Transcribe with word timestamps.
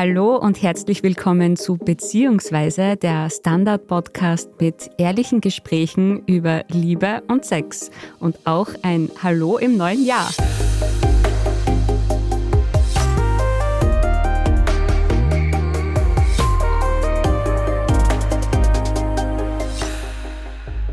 Hallo 0.00 0.36
und 0.36 0.62
herzlich 0.62 1.02
willkommen 1.02 1.56
zu 1.56 1.76
Beziehungsweise, 1.76 2.96
der 2.96 3.28
Standard-Podcast 3.30 4.48
mit 4.60 4.92
ehrlichen 4.96 5.40
Gesprächen 5.40 6.22
über 6.26 6.62
Liebe 6.68 7.24
und 7.26 7.44
Sex. 7.44 7.90
Und 8.20 8.38
auch 8.46 8.68
ein 8.82 9.10
Hallo 9.20 9.58
im 9.58 9.76
neuen 9.76 10.06
Jahr. 10.06 10.30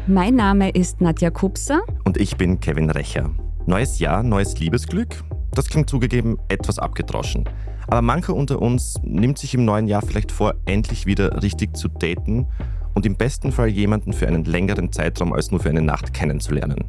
Mein 0.08 0.34
Name 0.34 0.72
ist 0.72 1.00
Nadja 1.00 1.30
Kupser. 1.30 1.84
Und 2.06 2.18
ich 2.18 2.38
bin 2.38 2.60
Kevin 2.60 2.90
Recher. 2.90 3.30
Neues 3.68 4.00
Jahr, 4.00 4.24
neues 4.24 4.60
Liebesglück? 4.60 5.24
Das 5.52 5.70
klingt 5.70 5.92
zugegeben 5.92 6.40
etwas 6.50 6.80
abgedroschen. 6.80 7.48
Aber 7.88 8.02
mancher 8.02 8.36
unter 8.36 8.62
uns 8.62 9.00
nimmt 9.04 9.38
sich 9.38 9.54
im 9.54 9.66
neuen 9.66 9.88
Jahr 9.88 10.02
vielleicht 10.02 10.32
vor, 10.32 10.56
endlich 10.66 11.06
wieder 11.06 11.42
richtig 11.44 11.76
zu 11.78 11.88
daten 11.88 12.48
und 12.96 13.06
im 13.06 13.16
besten 13.16 13.52
Fall 13.52 13.68
jemanden 13.68 14.14
für 14.14 14.28
einen 14.28 14.46
längeren 14.46 14.92
Zeitraum 14.92 15.34
als 15.34 15.52
nur 15.52 15.60
für 15.60 15.70
eine 15.70 15.82
Nacht 15.82 16.14
kennenzulernen. 16.14 16.84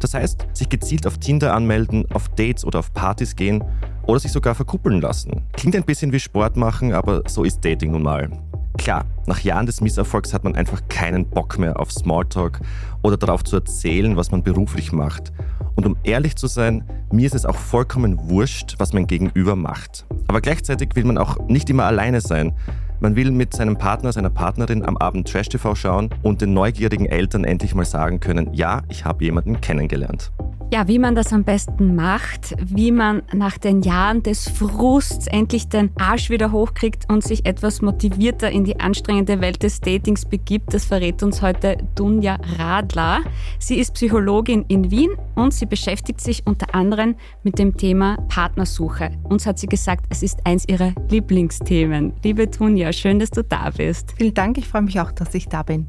Das 0.00 0.14
heißt, 0.14 0.46
sich 0.54 0.68
gezielt 0.68 1.06
auf 1.06 1.18
Tinder 1.18 1.54
anmelden, 1.54 2.06
auf 2.12 2.28
Dates 2.30 2.64
oder 2.64 2.80
auf 2.80 2.92
Partys 2.92 3.36
gehen 3.36 3.62
oder 4.06 4.18
sich 4.18 4.32
sogar 4.32 4.54
verkuppeln 4.54 5.00
lassen. 5.00 5.42
Klingt 5.52 5.76
ein 5.76 5.84
bisschen 5.84 6.12
wie 6.12 6.20
Sport 6.20 6.56
machen, 6.56 6.92
aber 6.92 7.22
so 7.28 7.44
ist 7.44 7.64
Dating 7.64 7.92
nun 7.92 8.02
mal. 8.02 8.30
Klar, 8.78 9.04
nach 9.26 9.40
Jahren 9.40 9.66
des 9.66 9.82
Misserfolgs 9.82 10.32
hat 10.32 10.44
man 10.44 10.54
einfach 10.54 10.80
keinen 10.88 11.26
Bock 11.26 11.58
mehr 11.58 11.78
auf 11.78 11.92
Smalltalk 11.92 12.60
oder 13.02 13.18
darauf 13.18 13.44
zu 13.44 13.56
erzählen, 13.56 14.16
was 14.16 14.30
man 14.30 14.42
beruflich 14.42 14.92
macht. 14.92 15.32
Und 15.76 15.86
um 15.86 15.96
ehrlich 16.02 16.36
zu 16.36 16.46
sein, 16.46 16.84
mir 17.12 17.26
ist 17.26 17.34
es 17.34 17.44
auch 17.44 17.56
vollkommen 17.56 18.30
wurscht, 18.30 18.76
was 18.78 18.94
mein 18.94 19.06
Gegenüber 19.06 19.54
macht. 19.56 20.06
Aber 20.30 20.40
gleichzeitig 20.40 20.90
will 20.94 21.02
man 21.02 21.18
auch 21.18 21.40
nicht 21.48 21.68
immer 21.70 21.86
alleine 21.86 22.20
sein. 22.20 22.52
Man 23.00 23.16
will 23.16 23.32
mit 23.32 23.52
seinem 23.52 23.76
Partner, 23.76 24.12
seiner 24.12 24.30
Partnerin 24.30 24.84
am 24.84 24.96
Abend 24.96 25.26
Trash-TV 25.26 25.74
schauen 25.74 26.10
und 26.22 26.40
den 26.40 26.54
neugierigen 26.54 27.06
Eltern 27.06 27.42
endlich 27.42 27.74
mal 27.74 27.84
sagen 27.84 28.20
können, 28.20 28.54
ja, 28.54 28.82
ich 28.88 29.04
habe 29.04 29.24
jemanden 29.24 29.60
kennengelernt. 29.60 30.30
Ja, 30.72 30.86
wie 30.86 31.00
man 31.00 31.16
das 31.16 31.32
am 31.32 31.42
besten 31.42 31.96
macht, 31.96 32.54
wie 32.64 32.92
man 32.92 33.22
nach 33.32 33.58
den 33.58 33.82
Jahren 33.82 34.22
des 34.22 34.48
Frusts 34.48 35.26
endlich 35.26 35.68
den 35.68 35.90
Arsch 35.98 36.30
wieder 36.30 36.52
hochkriegt 36.52 37.10
und 37.10 37.24
sich 37.24 37.44
etwas 37.44 37.82
motivierter 37.82 38.52
in 38.52 38.62
die 38.62 38.78
anstrengende 38.78 39.40
Welt 39.40 39.64
des 39.64 39.80
Datings 39.80 40.24
begibt, 40.26 40.72
das 40.72 40.84
verrät 40.84 41.24
uns 41.24 41.42
heute 41.42 41.76
Dunja 41.96 42.38
Radler. 42.56 43.22
Sie 43.58 43.80
ist 43.80 43.94
Psychologin 43.94 44.64
in 44.68 44.92
Wien 44.92 45.10
und 45.34 45.52
sie 45.52 45.66
beschäftigt 45.66 46.20
sich 46.20 46.46
unter 46.46 46.72
anderem 46.72 47.16
mit 47.42 47.58
dem 47.58 47.76
Thema 47.76 48.16
Partnersuche. 48.28 49.10
Uns 49.24 49.46
hat 49.46 49.58
sie 49.58 49.66
gesagt, 49.66 50.04
es 50.08 50.22
ist 50.22 50.46
eins 50.46 50.68
ihrer 50.68 50.94
Lieblingsthemen. 51.10 52.12
Liebe 52.22 52.46
Dunja, 52.46 52.92
schön, 52.92 53.18
dass 53.18 53.30
du 53.30 53.42
da 53.42 53.70
bist. 53.70 54.14
Vielen 54.16 54.34
Dank, 54.34 54.56
ich 54.56 54.68
freue 54.68 54.82
mich 54.82 55.00
auch, 55.00 55.10
dass 55.10 55.34
ich 55.34 55.48
da 55.48 55.64
bin. 55.64 55.88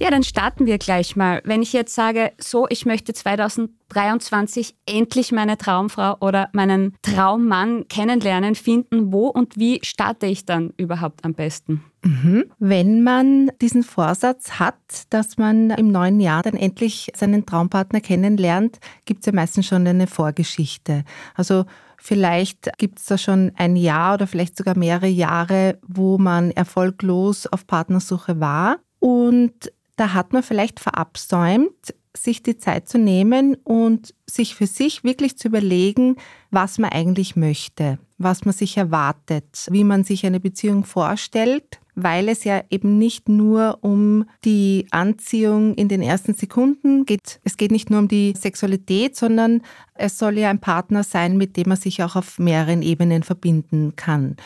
Ja, 0.00 0.10
dann 0.10 0.22
starten 0.22 0.64
wir 0.64 0.78
gleich 0.78 1.14
mal. 1.14 1.42
Wenn 1.44 1.60
ich 1.60 1.74
jetzt 1.74 1.94
sage, 1.94 2.32
so, 2.38 2.66
ich 2.70 2.86
möchte 2.86 3.12
2023 3.12 4.74
endlich 4.86 5.30
meine 5.30 5.58
Traumfrau 5.58 6.16
oder 6.20 6.48
meinen 6.54 6.96
Traummann 7.02 7.86
kennenlernen, 7.88 8.54
finden, 8.54 9.12
wo 9.12 9.26
und 9.26 9.58
wie 9.58 9.78
starte 9.82 10.24
ich 10.24 10.46
dann 10.46 10.72
überhaupt 10.78 11.22
am 11.26 11.34
besten? 11.34 11.84
Mhm. 12.02 12.46
Wenn 12.58 13.02
man 13.02 13.50
diesen 13.60 13.82
Vorsatz 13.82 14.52
hat, 14.52 14.74
dass 15.10 15.36
man 15.36 15.68
im 15.68 15.92
neuen 15.92 16.18
Jahr 16.18 16.42
dann 16.42 16.54
endlich 16.54 17.12
seinen 17.14 17.44
Traumpartner 17.44 18.00
kennenlernt, 18.00 18.78
gibt 19.04 19.20
es 19.20 19.26
ja 19.26 19.32
meistens 19.34 19.66
schon 19.66 19.86
eine 19.86 20.06
Vorgeschichte. 20.06 21.04
Also 21.34 21.66
Vielleicht 22.02 22.70
gibt 22.78 22.98
es 22.98 23.04
da 23.04 23.18
schon 23.18 23.52
ein 23.56 23.76
Jahr 23.76 24.14
oder 24.14 24.26
vielleicht 24.26 24.56
sogar 24.56 24.74
mehrere 24.74 25.06
Jahre, 25.06 25.78
wo 25.86 26.16
man 26.16 26.50
erfolglos 26.50 27.46
auf 27.46 27.66
Partnersuche 27.66 28.40
war. 28.40 28.78
Und 29.00 29.70
da 30.00 30.14
hat 30.14 30.32
man 30.32 30.42
vielleicht 30.42 30.80
verabsäumt, 30.80 31.94
sich 32.16 32.42
die 32.42 32.56
Zeit 32.56 32.88
zu 32.88 32.98
nehmen 32.98 33.54
und 33.64 34.14
sich 34.26 34.54
für 34.54 34.66
sich 34.66 35.04
wirklich 35.04 35.36
zu 35.36 35.48
überlegen, 35.48 36.16
was 36.50 36.78
man 36.78 36.90
eigentlich 36.90 37.36
möchte, 37.36 37.98
was 38.16 38.46
man 38.46 38.54
sich 38.54 38.78
erwartet, 38.78 39.68
wie 39.70 39.84
man 39.84 40.02
sich 40.02 40.24
eine 40.24 40.40
Beziehung 40.40 40.84
vorstellt, 40.84 41.80
weil 41.94 42.30
es 42.30 42.44
ja 42.44 42.62
eben 42.70 42.96
nicht 42.96 43.28
nur 43.28 43.78
um 43.82 44.24
die 44.42 44.86
Anziehung 44.90 45.74
in 45.74 45.88
den 45.88 46.00
ersten 46.00 46.32
Sekunden 46.32 47.04
geht. 47.04 47.38
Es 47.44 47.58
geht 47.58 47.70
nicht 47.70 47.90
nur 47.90 47.98
um 47.98 48.08
die 48.08 48.32
Sexualität, 48.34 49.16
sondern 49.16 49.60
es 49.94 50.18
soll 50.18 50.38
ja 50.38 50.48
ein 50.48 50.60
Partner 50.60 51.04
sein, 51.04 51.36
mit 51.36 51.58
dem 51.58 51.68
man 51.68 51.76
sich 51.76 52.02
auch 52.02 52.16
auf 52.16 52.38
mehreren 52.38 52.80
Ebenen 52.80 53.22
verbinden 53.22 53.96
kann. 53.96 54.36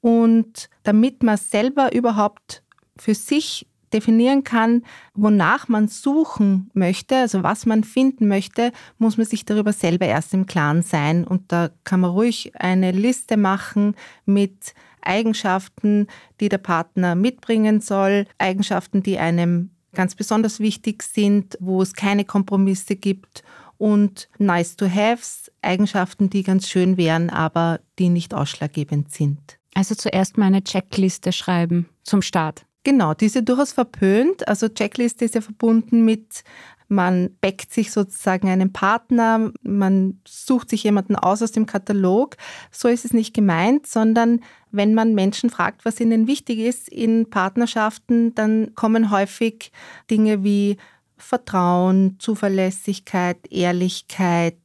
Und 0.00 0.68
damit 0.82 1.22
man 1.22 1.36
selber 1.36 1.94
überhaupt 1.94 2.64
für 2.96 3.14
sich 3.14 3.66
definieren 3.96 4.44
kann, 4.44 4.82
wonach 5.14 5.68
man 5.68 5.88
suchen 5.88 6.70
möchte, 6.74 7.16
also 7.16 7.42
was 7.42 7.64
man 7.64 7.82
finden 7.82 8.28
möchte, 8.28 8.72
muss 8.98 9.16
man 9.16 9.26
sich 9.26 9.44
darüber 9.44 9.72
selber 9.72 10.06
erst 10.06 10.34
im 10.34 10.46
Klaren 10.46 10.82
sein. 10.82 11.24
Und 11.24 11.50
da 11.50 11.70
kann 11.84 12.00
man 12.00 12.10
ruhig 12.10 12.52
eine 12.56 12.92
Liste 12.92 13.36
machen 13.36 13.94
mit 14.26 14.74
Eigenschaften, 15.00 16.08
die 16.40 16.48
der 16.48 16.58
Partner 16.58 17.14
mitbringen 17.14 17.80
soll, 17.80 18.26
Eigenschaften, 18.38 19.02
die 19.02 19.18
einem 19.18 19.70
ganz 19.94 20.14
besonders 20.14 20.60
wichtig 20.60 21.02
sind, 21.02 21.56
wo 21.58 21.80
es 21.80 21.94
keine 21.94 22.24
Kompromisse 22.24 22.96
gibt 22.96 23.42
und 23.78 24.28
nice 24.38 24.76
to 24.76 24.86
haves, 24.86 25.50
Eigenschaften, 25.62 26.28
die 26.28 26.42
ganz 26.42 26.68
schön 26.68 26.98
wären, 26.98 27.30
aber 27.30 27.80
die 27.98 28.10
nicht 28.10 28.34
ausschlaggebend 28.34 29.10
sind. 29.12 29.58
Also 29.74 29.94
zuerst 29.94 30.36
mal 30.36 30.46
eine 30.46 30.64
Checkliste 30.64 31.32
schreiben 31.32 31.88
zum 32.02 32.20
Start. 32.20 32.65
Genau, 32.86 33.14
diese 33.14 33.42
durchaus 33.42 33.72
verpönt. 33.72 34.46
Also 34.46 34.68
Checkliste 34.68 35.24
ist 35.24 35.34
ja 35.34 35.40
verbunden 35.40 36.04
mit, 36.04 36.44
man 36.86 37.30
backt 37.40 37.72
sich 37.72 37.90
sozusagen 37.90 38.48
einen 38.48 38.72
Partner, 38.72 39.50
man 39.64 40.20
sucht 40.24 40.70
sich 40.70 40.84
jemanden 40.84 41.16
aus 41.16 41.42
aus 41.42 41.50
dem 41.50 41.66
Katalog. 41.66 42.36
So 42.70 42.86
ist 42.86 43.04
es 43.04 43.12
nicht 43.12 43.34
gemeint, 43.34 43.88
sondern 43.88 44.38
wenn 44.70 44.94
man 44.94 45.16
Menschen 45.16 45.50
fragt, 45.50 45.84
was 45.84 45.98
ihnen 45.98 46.28
wichtig 46.28 46.60
ist 46.60 46.88
in 46.88 47.28
Partnerschaften, 47.28 48.36
dann 48.36 48.72
kommen 48.76 49.10
häufig 49.10 49.72
Dinge 50.08 50.44
wie 50.44 50.76
Vertrauen, 51.16 52.14
Zuverlässigkeit, 52.20 53.50
Ehrlichkeit, 53.50 54.60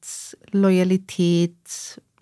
Loyalität, 0.51 1.55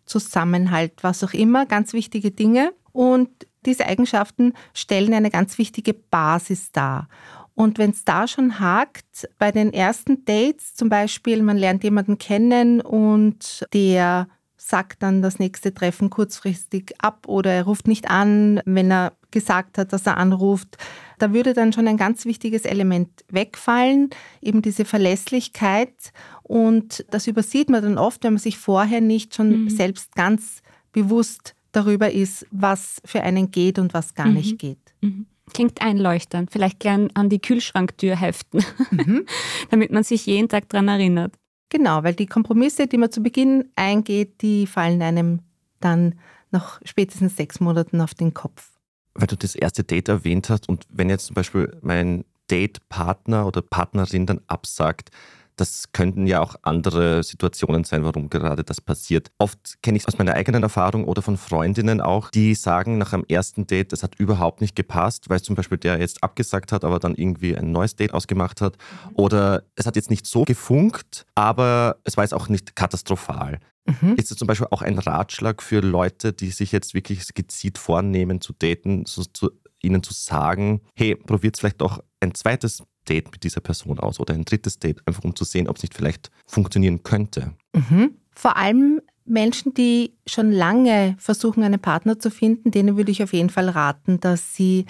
Zusammenhalt, 0.06 0.94
was 1.02 1.26
auch 1.26 1.34
immer, 1.34 1.66
ganz 1.66 1.92
wichtige 1.92 2.32
Dinge. 2.32 2.72
Und 2.94 3.49
diese 3.66 3.86
Eigenschaften 3.86 4.54
stellen 4.74 5.14
eine 5.14 5.30
ganz 5.30 5.58
wichtige 5.58 5.94
Basis 5.94 6.72
dar. 6.72 7.08
Und 7.56 7.78
wenn 7.78 7.90
es 7.90 8.06
da 8.06 8.28
schon 8.28 8.60
hakt, 8.62 9.28
bei 9.38 9.52
den 9.52 9.74
ersten 9.74 10.24
Dates 10.24 10.76
zum 10.76 10.88
Beispiel, 10.88 11.44
man 11.44 11.58
lernt 11.58 11.84
jemanden 11.84 12.18
kennen 12.18 12.80
und 12.80 13.66
der 13.74 14.30
sagt 14.56 15.04
dann 15.04 15.22
das 15.22 15.40
nächste 15.40 15.74
Treffen 15.74 16.10
kurzfristig 16.10 16.94
ab 17.00 17.28
oder 17.28 17.52
er 17.52 17.64
ruft 17.64 17.88
nicht 17.88 18.10
an, 18.10 18.62
wenn 18.66 18.92
er 18.92 19.14
gesagt 19.32 19.78
hat, 19.78 19.94
dass 19.94 20.06
er 20.06 20.18
anruft. 20.18 20.78
Da 21.18 21.34
würde 21.34 21.54
dann 21.54 21.74
schon 21.74 21.88
ein 21.88 21.98
ganz 21.98 22.26
wichtiges 22.26 22.66
Element 22.66 23.10
wegfallen, 23.30 24.10
eben 24.42 24.62
diese 24.62 24.86
Verlässlichkeit. 24.86 26.14
Und 26.44 27.06
das 27.10 27.28
übersieht 27.28 27.70
man 27.70 27.84
dann 27.84 27.98
oft, 27.98 28.24
wenn 28.24 28.34
man 28.34 28.42
sich 28.42 28.58
vorher 28.58 29.02
nicht 29.02 29.36
schon 29.36 29.64
mhm. 29.64 29.70
selbst 29.70 30.16
ganz 30.16 30.62
bewusst 30.92 31.56
darüber 31.72 32.12
ist, 32.12 32.46
was 32.52 33.02
für 33.06 33.22
einen 33.22 33.52
geht 33.52 33.80
und 33.80 33.94
was 33.94 34.14
gar 34.14 34.28
mhm. 34.28 34.34
nicht 34.34 34.60
geht. 34.60 34.94
Mhm. 35.02 35.26
Klingt 35.54 35.82
einleuchtend. 35.82 36.52
Vielleicht 36.52 36.80
gern 36.80 37.10
an 37.16 37.30
die 37.30 37.40
Kühlschranktür 37.40 38.16
heften, 38.16 38.64
mhm. 38.92 39.26
damit 39.72 39.92
man 39.92 40.04
sich 40.04 40.26
jeden 40.26 40.50
Tag 40.50 40.70
daran 40.70 40.88
erinnert. 40.88 41.34
Genau, 41.70 42.04
weil 42.04 42.14
die 42.14 42.26
Kompromisse, 42.26 42.88
die 42.88 42.98
man 42.98 43.12
zu 43.12 43.22
Beginn 43.22 43.70
eingeht, 43.76 44.42
die 44.42 44.68
fallen 44.68 45.02
einem 45.02 45.42
dann 45.80 46.16
nach 46.52 46.82
spätestens 46.84 47.36
sechs 47.36 47.60
Monaten 47.60 48.02
auf 48.02 48.14
den 48.14 48.34
Kopf. 48.34 48.72
Weil 49.14 49.28
du 49.28 49.36
das 49.36 49.56
erste 49.56 49.84
Date 49.84 50.10
erwähnt 50.10 50.50
hast 50.50 50.68
und 50.68 50.86
wenn 50.90 51.10
jetzt 51.10 51.28
zum 51.28 51.36
Beispiel 51.36 51.78
mein 51.82 52.26
Datepartner 52.48 53.46
oder 53.46 53.62
Partnerin 53.62 54.26
dann 54.26 54.42
absagt, 54.48 55.12
das 55.60 55.92
könnten 55.92 56.26
ja 56.26 56.42
auch 56.42 56.56
andere 56.62 57.24
Situationen 57.24 57.84
sein, 57.84 58.04
warum 58.04 58.30
gerade 58.30 58.64
das 58.64 58.80
passiert. 58.80 59.32
Oft 59.38 59.82
kenne 59.82 59.98
ich 59.98 60.04
es 60.04 60.08
aus 60.08 60.18
meiner 60.18 60.34
eigenen 60.34 60.64
Erfahrung 60.64 61.06
oder 61.06 61.22
von 61.22 61.38
Freundinnen 61.38 62.02
auch, 62.02 62.30
die 62.30 62.56
sagen 62.56 62.98
nach 62.98 63.14
einem 63.14 63.26
ersten 63.28 63.68
Date, 63.68 63.92
es 63.94 64.04
hat 64.04 64.16
überhaupt 64.20 64.62
nicht 64.62 64.76
gepasst, 64.76 65.30
weil 65.30 65.42
zum 65.42 65.56
Beispiel 65.56 65.78
der 65.78 66.00
jetzt 66.00 66.24
abgesagt 66.24 66.72
hat, 66.72 66.84
aber 66.84 67.00
dann 67.00 67.16
irgendwie 67.16 67.56
ein 67.58 67.72
neues 67.72 67.96
Date 67.96 68.14
ausgemacht 68.14 68.62
hat. 68.62 68.78
Mhm. 68.78 69.16
Oder 69.16 69.64
es 69.76 69.86
hat 69.86 69.96
jetzt 69.96 70.10
nicht 70.10 70.26
so 70.26 70.44
gefunkt, 70.44 71.26
aber 71.36 71.98
es 72.04 72.16
war 72.16 72.24
jetzt 72.24 72.34
auch 72.34 72.48
nicht 72.48 72.76
katastrophal. 72.76 73.60
Mhm. 73.86 74.16
Ist 74.16 74.32
das 74.32 74.38
zum 74.38 74.48
Beispiel 74.48 74.68
auch 74.72 74.82
ein 74.82 74.98
Ratschlag 74.98 75.62
für 75.62 75.82
Leute, 75.82 76.34
die 76.34 76.52
sich 76.52 76.72
jetzt 76.72 76.94
wirklich 76.94 77.34
gezielt 77.34 77.78
vornehmen 77.78 78.40
zu 78.40 78.54
daten, 78.54 79.06
so 79.06 79.24
zu, 79.24 79.52
ihnen 79.82 80.04
zu 80.04 80.14
sagen, 80.14 80.82
hey, 80.96 81.16
probiert 81.16 81.58
vielleicht 81.58 81.82
doch 81.82 82.04
ein 82.20 82.36
zweites 82.36 82.84
Date 83.10 83.32
mit 83.32 83.44
dieser 83.44 83.62
Person 83.62 84.00
aus 84.00 84.20
oder 84.20 84.34
ein 84.34 84.46
drittes 84.46 84.80
Date, 84.80 85.02
einfach 85.06 85.24
um 85.24 85.36
zu 85.36 85.44
sehen, 85.44 85.68
ob 85.68 85.78
es 85.78 85.84
nicht 85.84 85.94
vielleicht 85.94 86.32
funktionieren 86.46 87.04
könnte. 87.04 87.54
Mhm. 87.74 88.16
Vor 88.36 88.58
allem, 88.58 89.02
Menschen, 89.26 89.74
die 89.74 90.14
schon 90.26 90.52
lange 90.52 91.16
versuchen, 91.20 91.64
einen 91.64 91.80
Partner 91.80 92.20
zu 92.20 92.32
finden, 92.32 92.72
denen 92.72 92.98
würde 92.98 93.12
ich 93.12 93.22
auf 93.22 93.34
jeden 93.34 93.50
Fall 93.50 93.70
raten, 93.70 94.20
dass 94.20 94.56
sie 94.56 94.86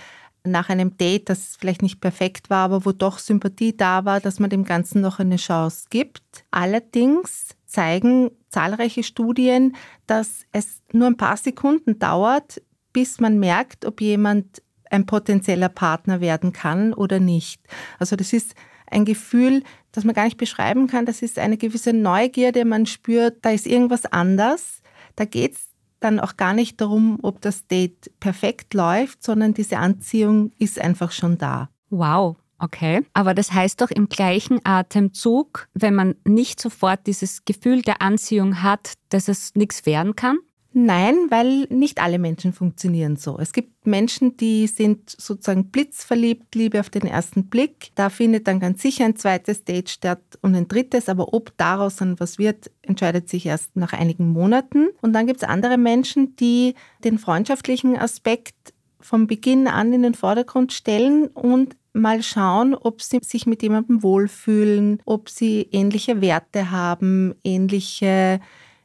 nach 0.46 0.70
einem 0.70 0.98
Date, 0.98 1.30
das 1.30 1.58
vielleicht 1.60 1.82
nicht 1.82 2.00
perfekt 2.00 2.50
war, 2.50 2.66
aber 2.66 2.86
wo 2.86 2.92
doch 2.92 3.20
Sympathie 3.20 3.76
da 3.76 4.06
war, 4.06 4.20
dass 4.20 4.40
man 4.40 4.50
dem 4.50 4.64
Ganzen 4.64 5.02
noch 5.02 5.20
eine 5.20 5.36
Chance 5.36 5.88
gibt. 5.90 6.46
Allerdings 6.52 7.50
zeigen 7.66 8.32
zahlreiche 8.50 9.04
Studien, 9.04 9.76
dass 10.08 10.46
es 10.52 10.82
nur 10.92 11.08
ein 11.08 11.18
paar 11.18 11.38
Sekunden 11.38 12.00
dauert, 12.00 12.62
bis 12.94 13.20
man 13.20 13.40
merkt, 13.40 13.86
ob 13.86 14.02
jemand 14.02 14.62
ein 14.90 15.06
potenzieller 15.06 15.70
Partner 15.70 16.22
werden 16.22 16.54
kann 16.54 16.94
oder 16.94 17.20
nicht. 17.20 17.62
Also 18.00 18.16
das 18.16 18.34
ist 18.34 18.56
ein 18.88 19.06
Gefühl, 19.06 19.64
das 19.92 20.04
man 20.04 20.16
gar 20.16 20.26
nicht 20.26 20.38
beschreiben 20.38 20.88
kann. 20.88 21.06
Das 21.06 21.22
ist 21.22 21.40
eine 21.40 21.58
gewisse 21.58 21.94
Neugierde, 21.94 22.66
man 22.66 22.86
spürt, 22.86 23.38
da 23.44 23.52
ist 23.52 23.68
irgendwas 23.68 24.06
anders. 24.06 24.82
Da 25.16 25.26
geht 25.26 25.56
es 25.56 25.70
dann 26.00 26.20
auch 26.20 26.38
gar 26.38 26.54
nicht 26.54 26.80
darum, 26.82 27.20
ob 27.22 27.42
das 27.42 27.68
Date 27.68 28.12
perfekt 28.20 28.74
läuft, 28.74 29.24
sondern 29.24 29.54
diese 29.54 29.78
Anziehung 29.78 30.52
ist 30.58 30.80
einfach 30.80 31.12
schon 31.12 31.38
da. 31.38 31.70
Wow. 31.90 32.38
Okay, 32.62 33.06
aber 33.14 33.34
das 33.34 33.54
heißt 33.54 33.80
doch 33.80 33.90
im 33.90 34.10
gleichen 34.10 34.60
Atemzug, 34.66 35.70
wenn 35.74 35.96
man 35.96 36.16
nicht 36.26 36.60
sofort 36.62 37.08
dieses 37.08 37.46
Gefühl 37.46 37.82
der 37.84 38.02
Anziehung 38.02 38.62
hat, 38.62 38.96
dass 39.08 39.30
es 39.30 39.56
nichts 39.56 39.86
werden 39.86 40.18
kann? 40.18 40.40
Nein, 40.72 41.16
weil 41.30 41.66
nicht 41.70 42.00
alle 42.00 42.20
Menschen 42.20 42.54
funktionieren 42.54 43.16
so. 43.16 43.40
Es 43.40 43.54
gibt 43.54 43.88
Menschen, 43.88 44.38
die 44.38 44.68
sind 44.68 45.10
sozusagen 45.10 45.72
blitzverliebt, 45.72 46.54
Liebe 46.54 46.80
auf 46.80 46.92
den 46.92 47.08
ersten 47.08 47.48
Blick. 47.48 47.90
Da 47.96 48.10
findet 48.10 48.48
dann 48.48 48.60
ganz 48.60 48.82
sicher 48.84 49.06
ein 49.06 49.16
zweites 49.16 49.64
Date 49.64 49.90
statt 49.90 50.22
und 50.42 50.56
ein 50.56 50.68
drittes, 50.68 51.10
aber 51.10 51.34
ob 51.34 51.58
daraus 51.58 51.96
dann 51.96 52.20
was 52.20 52.38
wird, 52.38 52.70
entscheidet 52.84 53.30
sich 53.30 53.48
erst 53.48 53.76
nach 53.76 53.94
einigen 53.94 54.30
Monaten. 54.30 54.90
Und 55.02 55.14
dann 55.14 55.26
gibt 55.26 55.42
es 55.42 55.50
andere 55.50 55.78
Menschen, 55.78 56.36
die 56.36 56.76
den 57.04 57.18
freundschaftlichen 57.18 57.98
Aspekt 57.98 58.74
vom 59.02 59.26
Beginn 59.26 59.68
an 59.68 59.92
in 59.92 60.04
den 60.04 60.14
Vordergrund 60.14 60.72
stellen 60.72 61.28
und 61.28 61.76
mal 61.94 62.22
schauen, 62.22 62.76
ob 62.76 63.02
sie 63.02 63.20
sich 63.24 63.48
mit 63.48 63.64
jemandem 63.64 64.04
wohlfühlen, 64.04 65.02
ob 65.06 65.30
sie 65.30 65.68
ähnliche 65.72 66.22
Werte 66.22 66.70
haben, 66.70 67.34
ähnliche 67.44 68.40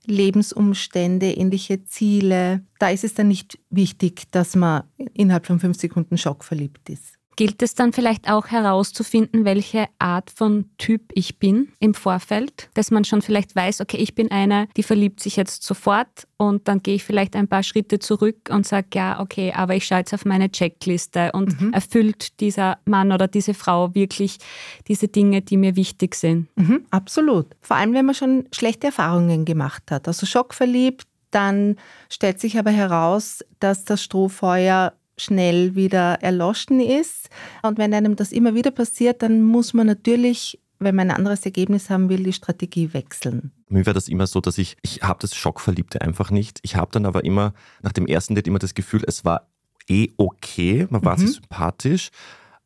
Lebensumstände, 0.06 1.32
ähnliche 1.32 1.84
Ziele. 1.84 2.64
Da 2.78 2.90
ist 2.90 3.04
es 3.04 3.14
dann 3.14 3.28
nicht 3.28 3.58
wichtig, 3.70 4.30
dass 4.30 4.56
man 4.56 4.84
innerhalb 5.14 5.46
von 5.46 5.60
fünf 5.60 5.78
Sekunden 5.78 6.18
schockverliebt 6.18 6.90
ist. 6.90 7.18
Gilt 7.36 7.62
es 7.62 7.74
dann 7.74 7.92
vielleicht 7.92 8.30
auch 8.30 8.46
herauszufinden, 8.48 9.44
welche 9.44 9.86
Art 9.98 10.30
von 10.30 10.70
Typ 10.78 11.02
ich 11.14 11.38
bin 11.38 11.72
im 11.80 11.94
Vorfeld? 11.94 12.68
Dass 12.74 12.90
man 12.90 13.04
schon 13.04 13.22
vielleicht 13.22 13.56
weiß, 13.56 13.80
okay, 13.80 13.96
ich 13.96 14.14
bin 14.14 14.30
einer, 14.30 14.66
die 14.76 14.82
verliebt 14.82 15.20
sich 15.20 15.36
jetzt 15.36 15.64
sofort 15.64 16.28
und 16.36 16.68
dann 16.68 16.82
gehe 16.82 16.94
ich 16.94 17.04
vielleicht 17.04 17.34
ein 17.36 17.48
paar 17.48 17.62
Schritte 17.62 17.98
zurück 17.98 18.50
und 18.50 18.66
sage, 18.66 18.86
ja, 18.94 19.20
okay, 19.20 19.52
aber 19.52 19.74
ich 19.74 19.86
schaue 19.86 19.98
jetzt 19.98 20.14
auf 20.14 20.24
meine 20.24 20.50
Checkliste 20.50 21.32
und 21.32 21.60
mhm. 21.60 21.72
erfüllt 21.72 22.40
dieser 22.40 22.78
Mann 22.84 23.12
oder 23.12 23.26
diese 23.28 23.54
Frau 23.54 23.94
wirklich 23.94 24.38
diese 24.86 25.08
Dinge, 25.08 25.42
die 25.42 25.56
mir 25.56 25.76
wichtig 25.76 26.14
sind? 26.14 26.48
Mhm, 26.56 26.86
absolut. 26.90 27.46
Vor 27.60 27.76
allem, 27.76 27.94
wenn 27.94 28.06
man 28.06 28.14
schon 28.14 28.48
schlechte 28.52 28.88
Erfahrungen 28.88 29.44
gemacht 29.44 29.90
hat. 29.90 30.06
Also 30.06 30.26
schockverliebt, 30.26 31.06
dann 31.30 31.76
stellt 32.08 32.40
sich 32.40 32.58
aber 32.58 32.70
heraus, 32.70 33.44
dass 33.58 33.84
das 33.84 34.02
Strohfeuer 34.02 34.92
schnell 35.16 35.74
wieder 35.74 36.22
erloschen 36.22 36.80
ist. 36.80 37.28
Und 37.62 37.78
wenn 37.78 37.94
einem 37.94 38.16
das 38.16 38.32
immer 38.32 38.54
wieder 38.54 38.70
passiert, 38.70 39.22
dann 39.22 39.42
muss 39.42 39.74
man 39.74 39.86
natürlich 39.86 40.58
wenn 40.78 40.94
man 40.94 41.10
ein 41.10 41.16
anderes 41.16 41.44
Ergebnis 41.44 41.90
haben 41.90 42.08
will, 42.08 42.22
die 42.22 42.32
Strategie 42.32 42.92
wechseln. 42.92 43.52
Mir 43.68 43.86
war 43.86 43.94
das 43.94 44.08
immer 44.08 44.26
so, 44.26 44.40
dass 44.40 44.58
ich, 44.58 44.76
ich 44.82 45.02
habe 45.02 45.18
das 45.20 45.34
Schockverliebte 45.34 46.00
einfach 46.00 46.30
nicht. 46.30 46.60
Ich 46.62 46.76
habe 46.76 46.90
dann 46.92 47.06
aber 47.06 47.24
immer 47.24 47.54
nach 47.82 47.92
dem 47.92 48.06
ersten 48.06 48.34
Date 48.34 48.46
immer 48.46 48.58
das 48.58 48.74
Gefühl, 48.74 49.02
es 49.06 49.24
war 49.24 49.48
eh 49.88 50.08
okay, 50.16 50.86
man 50.90 51.04
war 51.04 51.16
mhm. 51.18 51.26
sich 51.26 51.36
sympathisch, 51.36 52.10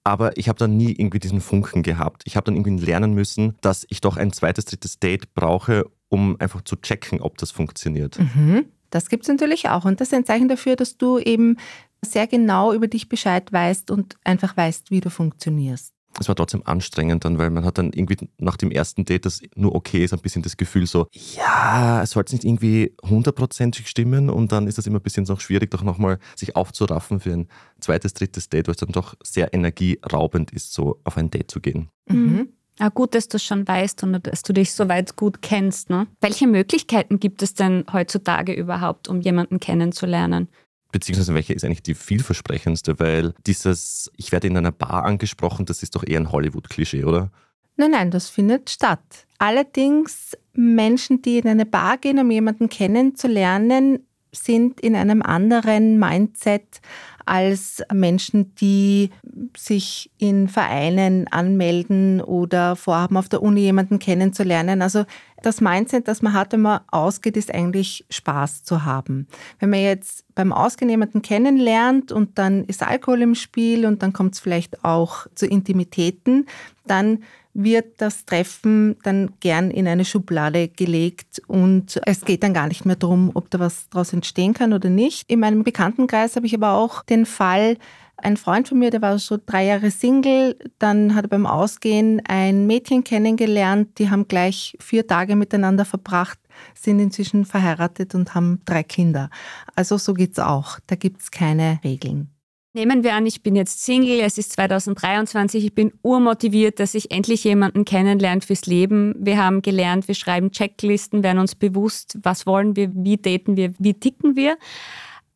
aber 0.05 0.37
ich 0.37 0.49
habe 0.49 0.59
dann 0.59 0.77
nie 0.77 0.93
irgendwie 0.93 1.19
diesen 1.19 1.41
Funken 1.41 1.83
gehabt. 1.83 2.23
Ich 2.25 2.37
habe 2.37 2.45
dann 2.45 2.57
irgendwie 2.57 2.85
lernen 2.85 3.15
müssen, 3.15 3.57
dass 3.61 3.87
ich 3.89 4.01
doch 4.01 4.17
ein 4.17 4.33
zweites, 4.33 4.67
drittes 4.67 4.99
Date 4.99 5.35
brauche, 5.35 5.85
um 6.09 6.37
einfach 6.41 6.63
zu 6.63 6.77
checken, 6.77 7.21
ob 7.21 7.37
das 7.39 7.51
funktioniert. 7.51 8.19
Mhm. 8.19 8.67
Das 8.91 9.11
gibt 9.11 9.25
es 9.25 9.29
natürlich 9.29 9.69
auch. 9.69 9.85
Und 9.85 10.01
das 10.01 10.09
ist 10.09 10.15
ein 10.15 10.25
Zeichen 10.25 10.49
dafür, 10.49 10.77
dass 10.77 10.97
du 10.97 11.19
eben 11.19 11.59
sehr 12.05 12.27
genau 12.27 12.73
über 12.73 12.89
dich 12.89 13.09
Bescheid 13.09 13.53
weißt 13.53 13.91
und 13.91 14.17
einfach 14.25 14.57
weißt, 14.57 14.91
wie 14.91 15.01
du 15.01 15.11
funktionierst. 15.11 15.93
Es 16.21 16.27
war 16.27 16.35
trotzdem 16.35 16.63
anstrengend 16.65 17.25
dann, 17.25 17.39
weil 17.39 17.51
man 17.51 17.65
hat 17.65 17.79
dann 17.79 17.93
irgendwie 17.93 18.29
nach 18.39 18.57
dem 18.57 18.71
ersten 18.71 19.05
Date, 19.05 19.25
das 19.25 19.41
nur 19.55 19.75
okay 19.75 20.05
ist, 20.05 20.13
ein 20.13 20.21
bisschen 20.21 20.43
das 20.43 20.57
Gefühl 20.57 20.87
so, 20.87 21.07
ja, 21.13 22.03
es 22.03 22.11
sollte 22.11 22.35
nicht 22.35 22.45
irgendwie 22.45 22.97
hundertprozentig 23.09 23.89
stimmen 23.89 24.29
und 24.31 24.51
dann 24.51 24.67
ist 24.67 24.79
es 24.79 24.87
immer 24.87 24.99
ein 24.99 25.03
bisschen 25.03 25.27
so 25.27 25.37
schwierig, 25.37 25.71
doch 25.71 25.83
nochmal 25.83 26.19
sich 26.35 26.57
aufzuraffen 26.57 27.21
für 27.21 27.33
ein 27.33 27.49
zweites, 27.81 28.15
drittes 28.15 28.49
Date, 28.49 28.67
weil 28.67 28.75
es 28.75 28.81
dann 28.81 28.91
doch 28.91 29.15
sehr 29.23 29.55
energieraubend 29.55 30.51
ist, 30.51 30.73
so 30.73 31.01
auf 31.05 31.17
ein 31.17 31.31
Date 31.31 31.51
zu 31.51 31.61
gehen. 31.61 31.89
Mhm. 32.09 32.49
Ah, 32.81 32.91
gut, 32.91 33.15
dass 33.15 33.29
du 33.29 33.37
es 33.37 33.45
schon 33.45 33.67
weißt 33.67 34.05
und 34.05 34.25
dass 34.25 34.43
du 34.43 34.53
dich 34.53 34.73
soweit 34.73 35.17
gut 35.17 35.43
kennst. 35.43 35.91
Ne? 35.91 36.07
Welche 36.21 36.47
Möglichkeiten 36.47 37.19
gibt 37.19 37.43
es 37.43 37.55
denn 37.55 37.85
heutzutage 37.93 38.53
überhaupt, 38.53 39.09
um 39.09 39.21
jemanden 39.21 39.59
kennenzulernen? 39.59 40.49
Beziehungsweise 40.93 41.35
welche 41.35 41.53
ist 41.53 41.65
eigentlich 41.65 41.83
die 41.83 41.95
vielversprechendste? 41.95 42.99
Weil 42.99 43.35
dieses, 43.47 44.11
ich 44.17 44.33
werde 44.33 44.47
in 44.47 44.57
einer 44.57 44.73
Bar 44.73 45.05
angesprochen, 45.05 45.67
das 45.67 45.83
ist 45.83 45.95
doch 45.95 46.05
eher 46.07 46.21
ein 46.21 46.33
Hollywood-Klischee, 46.33 47.05
oder? 47.05 47.31
Nein, 47.77 47.93
nein, 47.93 48.11
das 48.11 48.29
findet 48.29 48.71
statt. 48.71 49.27
Allerdings 49.39 50.37
Menschen, 50.53 51.23
die 51.23 51.39
in 51.39 51.49
eine 51.49 51.67
Bar 51.67 51.99
gehen, 51.99 52.19
um 52.19 52.31
jemanden 52.31 52.69
kennenzulernen, 52.69 54.01
sind 54.33 54.81
in 54.81 54.97
einem 54.97 55.23
anderen 55.23 55.99
Mindset 55.99 56.81
als 57.29 57.83
Menschen, 57.93 58.55
die 58.57 59.11
sich 59.57 60.11
in 60.19 60.49
Vereinen 60.49 61.29
anmelden 61.29 62.21
oder 62.21 62.75
vorhaben, 62.75 63.17
auf 63.17 63.29
der 63.29 63.43
Uni 63.43 63.61
jemanden 63.61 63.99
kennenzulernen. 63.99 64.83
Also 64.83 65.05
das 65.43 65.61
Mindset, 65.61 66.09
das 66.09 66.23
man 66.23 66.33
hat, 66.33 66.53
wenn 66.53 66.63
man 66.63 66.81
ausgeht, 66.91 67.37
ist 67.37 67.55
eigentlich 67.55 68.07
Spaß 68.11 68.65
zu 68.65 68.85
haben. 68.85 69.29
Wenn 69.59 69.71
man 69.71 69.81
jetzt 69.81 70.25
beim 70.35 70.53
Ausgehen 70.53 70.91
jemanden 70.91 71.23
kennenlernt 71.23 72.13
und 72.13 72.39
dann 72.39 72.65
ist 72.65 72.83
Alkohol 72.83 73.23
im 73.23 73.35
Spiel 73.35 73.87
und 73.87 74.03
dann 74.03 74.13
kommt 74.13 74.35
es 74.35 74.41
vielleicht 74.41 74.85
auch 74.85 75.27
zu 75.35 75.47
Intimitäten, 75.47 76.47
dann 76.87 77.23
wird 77.63 78.01
das 78.01 78.25
Treffen 78.25 78.97
dann 79.03 79.33
gern 79.41 79.71
in 79.73 79.89
eine 79.89 80.05
Schublade 80.05 80.69
gelegt 80.69 81.43
und 81.49 82.01
es 82.07 82.25
geht 82.25 82.45
dann 82.45 82.55
gar 82.55 82.69
nicht 82.69 82.85
mehr 82.85 82.95
darum, 82.95 83.33
ob 83.35 83.51
da 83.51 83.59
was 83.59 83.89
daraus 83.89 84.13
entstehen 84.13 84.55
kann 84.55 84.73
oder 84.73 84.89
nicht. 84.89 85.29
In 85.29 85.41
meinem 85.41 85.65
Bekanntenkreis 85.65 86.37
habe 86.37 86.47
ich 86.47 86.55
aber 86.55 86.75
auch 86.75 87.03
den 87.03 87.27
Fall, 87.27 87.77
ein 88.17 88.37
Freund 88.37 88.69
von 88.69 88.79
mir, 88.79 88.91
der 88.91 89.03
war 89.03 89.19
so 89.19 89.39
drei 89.45 89.67
Jahre 89.67 89.91
Single, 89.91 90.57
dann 90.79 91.15
hat 91.15 91.27
er 91.27 91.29
beim 91.29 91.47
Ausgehen 91.47 92.23
ein 92.27 92.67
Mädchen 92.67 93.05
kennengelernt, 93.05 93.99
die 93.99 94.11
haben 94.11 94.29
gleich 94.29 94.77
vier 94.81 95.07
Tage 95.07 95.37
miteinander 95.37 95.85
verbracht, 95.85 96.39
sind 96.75 96.99
inzwischen 97.01 97.45
verheiratet 97.45 98.15
und 98.15 98.35
haben 98.35 98.61
drei 98.65 98.83
Kinder. 98.83 99.31
Also 99.75 99.99
so 99.99 100.15
geht 100.15 100.33
es 100.33 100.39
auch, 100.39 100.79
da 100.87 100.97
gibt 100.97 101.23
es 101.23 101.31
keine 101.31 101.81
Regeln. 101.85 102.31
Nehmen 102.75 103.03
wir 103.03 103.15
an, 103.15 103.25
ich 103.25 103.43
bin 103.43 103.57
jetzt 103.57 103.83
Single, 103.83 104.21
es 104.21 104.37
ist 104.37 104.53
2023, 104.53 105.65
ich 105.65 105.75
bin 105.75 105.93
urmotiviert, 106.03 106.79
dass 106.79 106.95
ich 106.95 107.11
endlich 107.11 107.43
jemanden 107.45 107.87
kennenlernt 107.87 108.45
fürs 108.45 108.67
Leben. 108.67 109.15
Wir 109.19 109.43
haben 109.43 109.63
gelernt, 109.63 110.07
wir 110.07 110.15
schreiben 110.15 110.53
Checklisten, 110.53 111.23
werden 111.23 111.39
uns 111.39 111.55
bewusst, 111.55 112.19
was 112.23 112.47
wollen 112.47 112.77
wir, 112.77 112.91
wie 112.95 113.17
daten 113.17 113.57
wir, 113.57 113.73
wie 113.79 113.95
ticken 113.95 114.37
wir. 114.37 114.59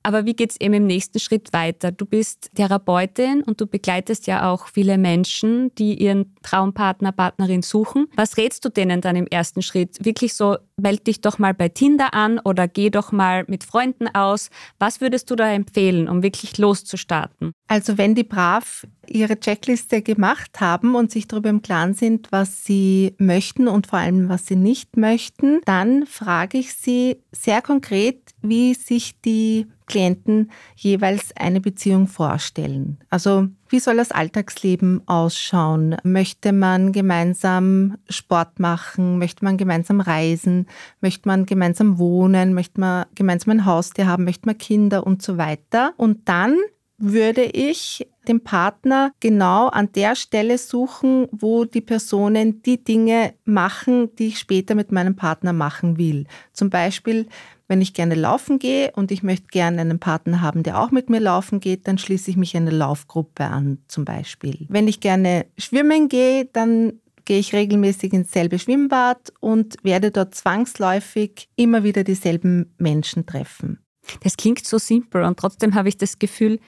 Aber 0.02 0.24
wie 0.24 0.34
geht 0.34 0.52
es 0.52 0.60
eben 0.60 0.74
im 0.74 0.86
nächsten 0.86 1.18
Schritt 1.18 1.52
weiter? 1.52 1.92
Du 1.92 2.06
bist 2.06 2.50
Therapeutin 2.54 3.42
und 3.42 3.60
du 3.60 3.66
begleitest 3.66 4.26
ja 4.26 4.50
auch 4.50 4.66
viele 4.66 4.98
Menschen, 4.98 5.74
die 5.76 5.94
ihren 5.94 6.34
Traumpartner, 6.42 7.12
Partnerin 7.12 7.62
suchen. 7.62 8.08
Was 8.16 8.36
rätst 8.36 8.64
du 8.64 8.68
denen 8.68 9.00
dann 9.00 9.16
im 9.16 9.26
ersten 9.26 9.62
Schritt? 9.62 10.04
Wirklich 10.04 10.34
so, 10.34 10.56
meld 10.76 11.06
dich 11.06 11.20
doch 11.20 11.38
mal 11.38 11.54
bei 11.54 11.68
Tinder 11.68 12.14
an 12.14 12.40
oder 12.44 12.68
geh 12.68 12.90
doch 12.90 13.12
mal 13.12 13.44
mit 13.46 13.64
Freunden 13.64 14.08
aus. 14.08 14.50
Was 14.78 15.00
würdest 15.00 15.30
du 15.30 15.36
da 15.36 15.50
empfehlen, 15.50 16.08
um 16.08 16.22
wirklich 16.22 16.58
loszustarten? 16.58 17.52
Also 17.68 17.96
wenn 17.96 18.14
die 18.14 18.24
brav 18.24 18.86
ihre 19.06 19.38
Checkliste 19.38 20.02
gemacht 20.02 20.60
haben 20.60 20.94
und 20.94 21.10
sich 21.10 21.28
darüber 21.28 21.50
im 21.50 21.62
Klaren 21.62 21.94
sind, 21.94 22.30
was 22.30 22.64
sie 22.64 23.14
möchten 23.18 23.68
und 23.68 23.86
vor 23.86 23.98
allem, 23.98 24.28
was 24.28 24.46
sie 24.46 24.56
nicht 24.56 24.96
möchten, 24.96 25.60
dann 25.64 26.06
frage 26.06 26.58
ich 26.58 26.74
sie 26.74 27.18
sehr 27.32 27.62
konkret, 27.62 28.21
wie 28.42 28.74
sich 28.74 29.20
die 29.20 29.66
Klienten 29.86 30.50
jeweils 30.74 31.34
eine 31.36 31.60
Beziehung 31.60 32.06
vorstellen. 32.06 32.98
Also 33.10 33.48
wie 33.68 33.78
soll 33.78 33.96
das 33.96 34.10
Alltagsleben 34.10 35.02
ausschauen? 35.06 35.96
Möchte 36.02 36.52
man 36.52 36.92
gemeinsam 36.92 37.98
Sport 38.08 38.58
machen? 38.58 39.18
Möchte 39.18 39.44
man 39.44 39.56
gemeinsam 39.56 40.00
reisen? 40.00 40.66
Möchte 41.00 41.28
man 41.28 41.46
gemeinsam 41.46 41.98
wohnen? 41.98 42.54
Möchte 42.54 42.80
man 42.80 43.04
gemeinsam 43.14 43.52
ein 43.52 43.66
Haustier 43.66 44.06
haben? 44.06 44.24
Möchte 44.24 44.46
man 44.46 44.58
Kinder 44.58 45.06
und 45.06 45.22
so 45.22 45.36
weiter? 45.38 45.92
Und 45.96 46.28
dann 46.28 46.56
würde 47.02 47.42
ich 47.42 48.06
den 48.28 48.44
Partner 48.44 49.12
genau 49.18 49.66
an 49.66 49.90
der 49.92 50.14
Stelle 50.14 50.56
suchen, 50.56 51.26
wo 51.32 51.64
die 51.64 51.80
Personen 51.80 52.62
die 52.62 52.82
Dinge 52.82 53.34
machen, 53.44 54.14
die 54.16 54.28
ich 54.28 54.38
später 54.38 54.76
mit 54.76 54.92
meinem 54.92 55.16
Partner 55.16 55.52
machen 55.52 55.98
will. 55.98 56.26
Zum 56.52 56.70
Beispiel, 56.70 57.26
wenn 57.72 57.80
ich 57.80 57.94
gerne 57.94 58.14
laufen 58.14 58.58
gehe 58.58 58.92
und 58.96 59.10
ich 59.10 59.22
möchte 59.22 59.46
gerne 59.46 59.80
einen 59.80 59.98
Partner 59.98 60.42
haben, 60.42 60.62
der 60.62 60.78
auch 60.78 60.90
mit 60.90 61.08
mir 61.08 61.20
laufen 61.20 61.58
geht, 61.58 61.88
dann 61.88 61.96
schließe 61.96 62.30
ich 62.30 62.36
mich 62.36 62.54
einer 62.54 62.70
Laufgruppe 62.70 63.44
an, 63.44 63.78
zum 63.88 64.04
Beispiel. 64.04 64.66
Wenn 64.68 64.88
ich 64.88 65.00
gerne 65.00 65.46
schwimmen 65.56 66.10
gehe, 66.10 66.44
dann 66.52 67.00
gehe 67.24 67.38
ich 67.38 67.54
regelmäßig 67.54 68.12
ins 68.12 68.30
selbe 68.30 68.58
Schwimmbad 68.58 69.32
und 69.40 69.76
werde 69.82 70.10
dort 70.10 70.34
zwangsläufig 70.34 71.48
immer 71.56 71.82
wieder 71.82 72.04
dieselben 72.04 72.74
Menschen 72.76 73.24
treffen. 73.24 73.78
Das 74.22 74.36
klingt 74.36 74.66
so 74.66 74.76
simpel 74.76 75.24
und 75.24 75.38
trotzdem 75.38 75.74
habe 75.74 75.88
ich 75.88 75.96
das 75.96 76.18
Gefühl, 76.18 76.60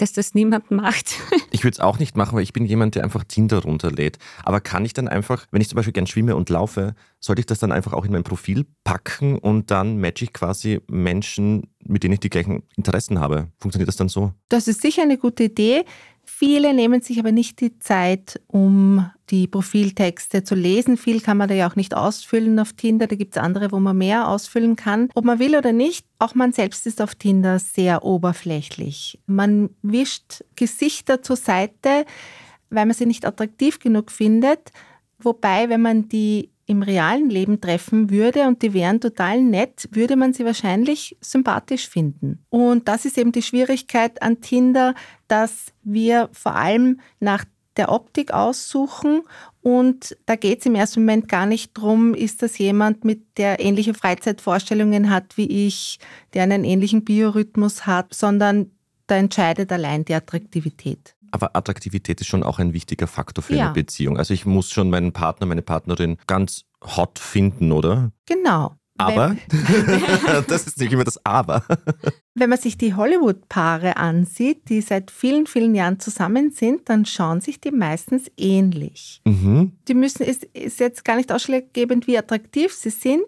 dass 0.00 0.12
das 0.12 0.34
niemand 0.34 0.70
macht. 0.70 1.14
ich 1.50 1.64
würde 1.64 1.74
es 1.74 1.80
auch 1.80 1.98
nicht 1.98 2.16
machen, 2.16 2.36
weil 2.36 2.42
ich 2.42 2.52
bin 2.52 2.64
jemand, 2.64 2.94
der 2.94 3.04
einfach 3.04 3.24
Tinder 3.24 3.58
runterlädt. 3.58 4.18
Aber 4.44 4.60
kann 4.60 4.84
ich 4.84 4.92
dann 4.92 5.08
einfach, 5.08 5.46
wenn 5.50 5.60
ich 5.60 5.68
zum 5.68 5.76
Beispiel 5.76 5.92
gern 5.92 6.06
schwimme 6.06 6.36
und 6.36 6.48
laufe, 6.48 6.94
sollte 7.20 7.40
ich 7.40 7.46
das 7.46 7.58
dann 7.58 7.72
einfach 7.72 7.92
auch 7.92 8.04
in 8.04 8.12
mein 8.12 8.24
Profil 8.24 8.66
packen 8.84 9.38
und 9.38 9.70
dann 9.70 9.98
matche 9.98 10.24
ich 10.24 10.32
quasi 10.32 10.80
Menschen, 10.88 11.64
mit 11.90 12.04
denen 12.04 12.14
ich 12.14 12.20
die 12.20 12.30
gleichen 12.30 12.62
Interessen 12.76 13.20
habe? 13.20 13.48
Funktioniert 13.58 13.88
das 13.88 13.96
dann 13.96 14.08
so? 14.08 14.32
Das 14.48 14.68
ist 14.68 14.80
sicher 14.80 15.02
eine 15.02 15.18
gute 15.18 15.44
Idee. 15.44 15.84
Viele 16.24 16.72
nehmen 16.72 17.02
sich 17.02 17.18
aber 17.18 17.32
nicht 17.32 17.60
die 17.60 17.78
Zeit, 17.80 18.40
um 18.46 19.10
die 19.30 19.48
Profiltexte 19.48 20.44
zu 20.44 20.54
lesen. 20.54 20.96
Viel 20.96 21.20
kann 21.20 21.36
man 21.36 21.48
da 21.48 21.54
ja 21.54 21.68
auch 21.68 21.76
nicht 21.76 21.94
ausfüllen 21.94 22.58
auf 22.60 22.72
Tinder. 22.72 23.08
Da 23.08 23.16
gibt 23.16 23.36
es 23.36 23.42
andere, 23.42 23.72
wo 23.72 23.80
man 23.80 23.98
mehr 23.98 24.28
ausfüllen 24.28 24.76
kann. 24.76 25.08
Ob 25.14 25.24
man 25.24 25.40
will 25.40 25.56
oder 25.56 25.72
nicht, 25.72 26.06
auch 26.18 26.34
man 26.34 26.52
selbst 26.52 26.86
ist 26.86 27.02
auf 27.02 27.16
Tinder 27.16 27.58
sehr 27.58 28.04
oberflächlich. 28.04 29.18
Man 29.26 29.70
wischt 29.82 30.44
Gesichter 30.54 31.22
zur 31.22 31.36
Seite, 31.36 32.06
weil 32.70 32.86
man 32.86 32.94
sie 32.94 33.06
nicht 33.06 33.26
attraktiv 33.26 33.80
genug 33.80 34.12
findet. 34.12 34.70
Wobei, 35.18 35.68
wenn 35.68 35.82
man 35.82 36.08
die 36.08 36.49
im 36.70 36.82
realen 36.82 37.28
Leben 37.30 37.60
treffen 37.60 38.10
würde 38.10 38.46
und 38.46 38.62
die 38.62 38.72
wären 38.72 39.00
total 39.00 39.42
nett, 39.42 39.88
würde 39.90 40.14
man 40.14 40.32
sie 40.32 40.44
wahrscheinlich 40.44 41.16
sympathisch 41.20 41.88
finden. 41.88 42.44
Und 42.48 42.86
das 42.86 43.04
ist 43.04 43.18
eben 43.18 43.32
die 43.32 43.42
Schwierigkeit 43.42 44.22
an 44.22 44.40
Tinder, 44.40 44.94
dass 45.26 45.72
wir 45.82 46.28
vor 46.32 46.54
allem 46.54 47.00
nach 47.18 47.44
der 47.76 47.90
Optik 47.90 48.32
aussuchen 48.32 49.22
und 49.62 50.16
da 50.26 50.36
geht 50.36 50.60
es 50.60 50.66
im 50.66 50.76
ersten 50.76 51.00
Moment 51.00 51.28
gar 51.28 51.46
nicht 51.46 51.76
darum, 51.76 52.14
ist 52.14 52.40
das 52.40 52.56
jemand, 52.58 53.04
mit 53.04 53.36
der 53.36 53.58
ähnliche 53.58 53.94
Freizeitvorstellungen 53.94 55.10
hat 55.10 55.36
wie 55.36 55.66
ich, 55.66 55.98
der 56.34 56.44
einen 56.44 56.62
ähnlichen 56.62 57.02
Biorhythmus 57.02 57.84
hat, 57.86 58.14
sondern 58.14 58.70
da 59.08 59.16
entscheidet 59.16 59.72
allein 59.72 60.04
die 60.04 60.14
Attraktivität. 60.14 61.16
Aber 61.30 61.56
Attraktivität 61.56 62.20
ist 62.20 62.26
schon 62.26 62.42
auch 62.42 62.58
ein 62.58 62.72
wichtiger 62.72 63.06
Faktor 63.06 63.42
für 63.42 63.54
ja. 63.54 63.66
eine 63.66 63.74
Beziehung. 63.74 64.18
Also 64.18 64.34
ich 64.34 64.46
muss 64.46 64.70
schon 64.70 64.90
meinen 64.90 65.12
Partner, 65.12 65.46
meine 65.46 65.62
Partnerin 65.62 66.18
ganz 66.26 66.64
hot 66.84 67.18
finden, 67.18 67.72
oder? 67.72 68.12
Genau. 68.26 68.76
Aber, 69.00 69.36
das 70.48 70.66
ist 70.66 70.78
nicht 70.78 70.92
immer 70.92 71.04
das 71.04 71.24
Aber. 71.24 71.64
Wenn 72.34 72.50
man 72.50 72.58
sich 72.58 72.76
die 72.76 72.94
Hollywood-Paare 72.94 73.96
ansieht, 73.96 74.68
die 74.68 74.82
seit 74.82 75.10
vielen, 75.10 75.46
vielen 75.46 75.74
Jahren 75.74 76.00
zusammen 76.00 76.50
sind, 76.50 76.88
dann 76.90 77.06
schauen 77.06 77.40
sich 77.40 77.60
die 77.60 77.70
meistens 77.70 78.30
ähnlich. 78.36 79.22
Mhm. 79.24 79.72
Die 79.88 79.94
müssen, 79.94 80.22
ist, 80.22 80.44
ist 80.44 80.80
jetzt 80.80 81.04
gar 81.04 81.16
nicht 81.16 81.32
ausschlaggebend, 81.32 82.06
wie 82.06 82.18
attraktiv 82.18 82.74
sie 82.74 82.90
sind. 82.90 83.24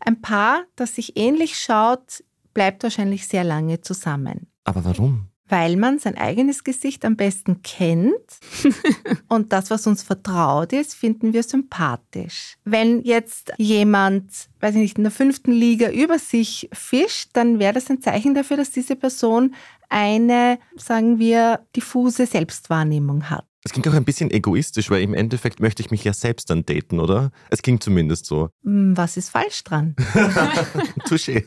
Ein 0.00 0.22
Paar, 0.22 0.64
das 0.76 0.94
sich 0.94 1.16
ähnlich 1.16 1.58
schaut, 1.58 2.22
bleibt 2.54 2.84
wahrscheinlich 2.84 3.26
sehr 3.26 3.42
lange 3.42 3.80
zusammen. 3.80 4.46
Aber 4.64 4.84
warum? 4.84 5.28
Weil 5.48 5.76
man 5.76 5.98
sein 5.98 6.16
eigenes 6.16 6.64
Gesicht 6.64 7.04
am 7.04 7.16
besten 7.16 7.62
kennt 7.62 8.14
und 9.28 9.52
das, 9.52 9.70
was 9.70 9.86
uns 9.86 10.02
vertraut 10.02 10.72
ist, 10.72 10.94
finden 10.94 11.32
wir 11.32 11.42
sympathisch. 11.42 12.56
Wenn 12.64 13.02
jetzt 13.02 13.52
jemand, 13.58 14.30
weiß 14.60 14.74
ich 14.74 14.80
nicht, 14.80 14.98
in 14.98 15.04
der 15.04 15.12
fünften 15.12 15.52
Liga 15.52 15.90
über 15.90 16.18
sich 16.18 16.68
fischt, 16.72 17.30
dann 17.34 17.58
wäre 17.58 17.74
das 17.74 17.90
ein 17.90 18.00
Zeichen 18.00 18.34
dafür, 18.34 18.56
dass 18.56 18.70
diese 18.70 18.96
Person 18.96 19.54
eine, 19.88 20.58
sagen 20.76 21.18
wir, 21.18 21.60
diffuse 21.74 22.26
Selbstwahrnehmung 22.26 23.30
hat. 23.30 23.46
Es 23.66 23.72
klingt 23.72 23.88
auch 23.88 23.94
ein 23.94 24.04
bisschen 24.04 24.30
egoistisch, 24.30 24.90
weil 24.90 25.02
im 25.02 25.12
Endeffekt 25.12 25.58
möchte 25.58 25.82
ich 25.82 25.90
mich 25.90 26.04
ja 26.04 26.12
selbst 26.12 26.50
dann 26.50 26.64
daten, 26.64 27.00
oder? 27.00 27.32
Es 27.50 27.62
klingt 27.62 27.82
zumindest 27.82 28.24
so. 28.24 28.50
Hm, 28.62 28.96
was 28.96 29.16
ist 29.16 29.30
falsch 29.30 29.64
dran? 29.64 29.96
Touché. 31.08 31.42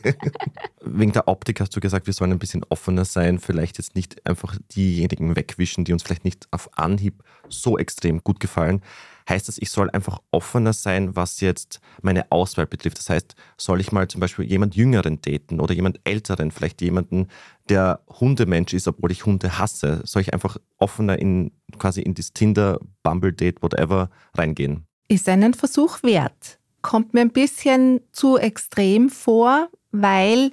Wegen 0.84 1.12
der 1.12 1.28
Optik 1.28 1.62
hast 1.62 1.74
du 1.74 1.80
gesagt, 1.80 2.06
wir 2.06 2.12
sollen 2.12 2.32
ein 2.32 2.38
bisschen 2.38 2.62
offener 2.68 3.06
sein, 3.06 3.38
vielleicht 3.38 3.78
jetzt 3.78 3.94
nicht 3.94 4.26
einfach 4.26 4.54
diejenigen 4.76 5.34
wegwischen, 5.34 5.86
die 5.86 5.94
uns 5.94 6.02
vielleicht 6.02 6.26
nicht 6.26 6.46
auf 6.50 6.68
Anhieb 6.76 7.24
so 7.48 7.78
extrem 7.78 8.22
gut 8.22 8.38
gefallen 8.38 8.82
heißt 9.30 9.48
das, 9.48 9.56
ich 9.58 9.70
soll 9.70 9.88
einfach 9.90 10.18
offener 10.30 10.74
sein, 10.74 11.16
was 11.16 11.40
jetzt 11.40 11.80
meine 12.02 12.30
Auswahl 12.30 12.66
betrifft. 12.66 12.98
Das 12.98 13.08
heißt, 13.08 13.34
soll 13.56 13.80
ich 13.80 13.92
mal 13.92 14.08
zum 14.08 14.20
Beispiel 14.20 14.44
jemand 14.44 14.74
Jüngeren 14.74 15.22
daten 15.22 15.60
oder 15.60 15.72
jemand 15.72 16.00
Älteren, 16.04 16.50
vielleicht 16.50 16.82
jemanden, 16.82 17.28
der 17.70 18.00
Hundemensch 18.08 18.74
ist, 18.74 18.88
obwohl 18.88 19.12
ich 19.12 19.24
Hunde 19.24 19.58
hasse? 19.58 20.02
Soll 20.04 20.22
ich 20.22 20.34
einfach 20.34 20.56
offener 20.78 21.18
in 21.18 21.52
quasi 21.78 22.02
in 22.02 22.14
das 22.14 22.32
Tinder, 22.32 22.80
Bumble 23.02 23.32
Date, 23.32 23.62
whatever 23.62 24.10
reingehen? 24.34 24.86
Ist 25.08 25.28
einen 25.28 25.54
Versuch 25.54 26.02
wert. 26.02 26.58
Kommt 26.82 27.14
mir 27.14 27.20
ein 27.20 27.30
bisschen 27.30 28.00
zu 28.12 28.36
extrem 28.36 29.08
vor, 29.08 29.68
weil 29.92 30.50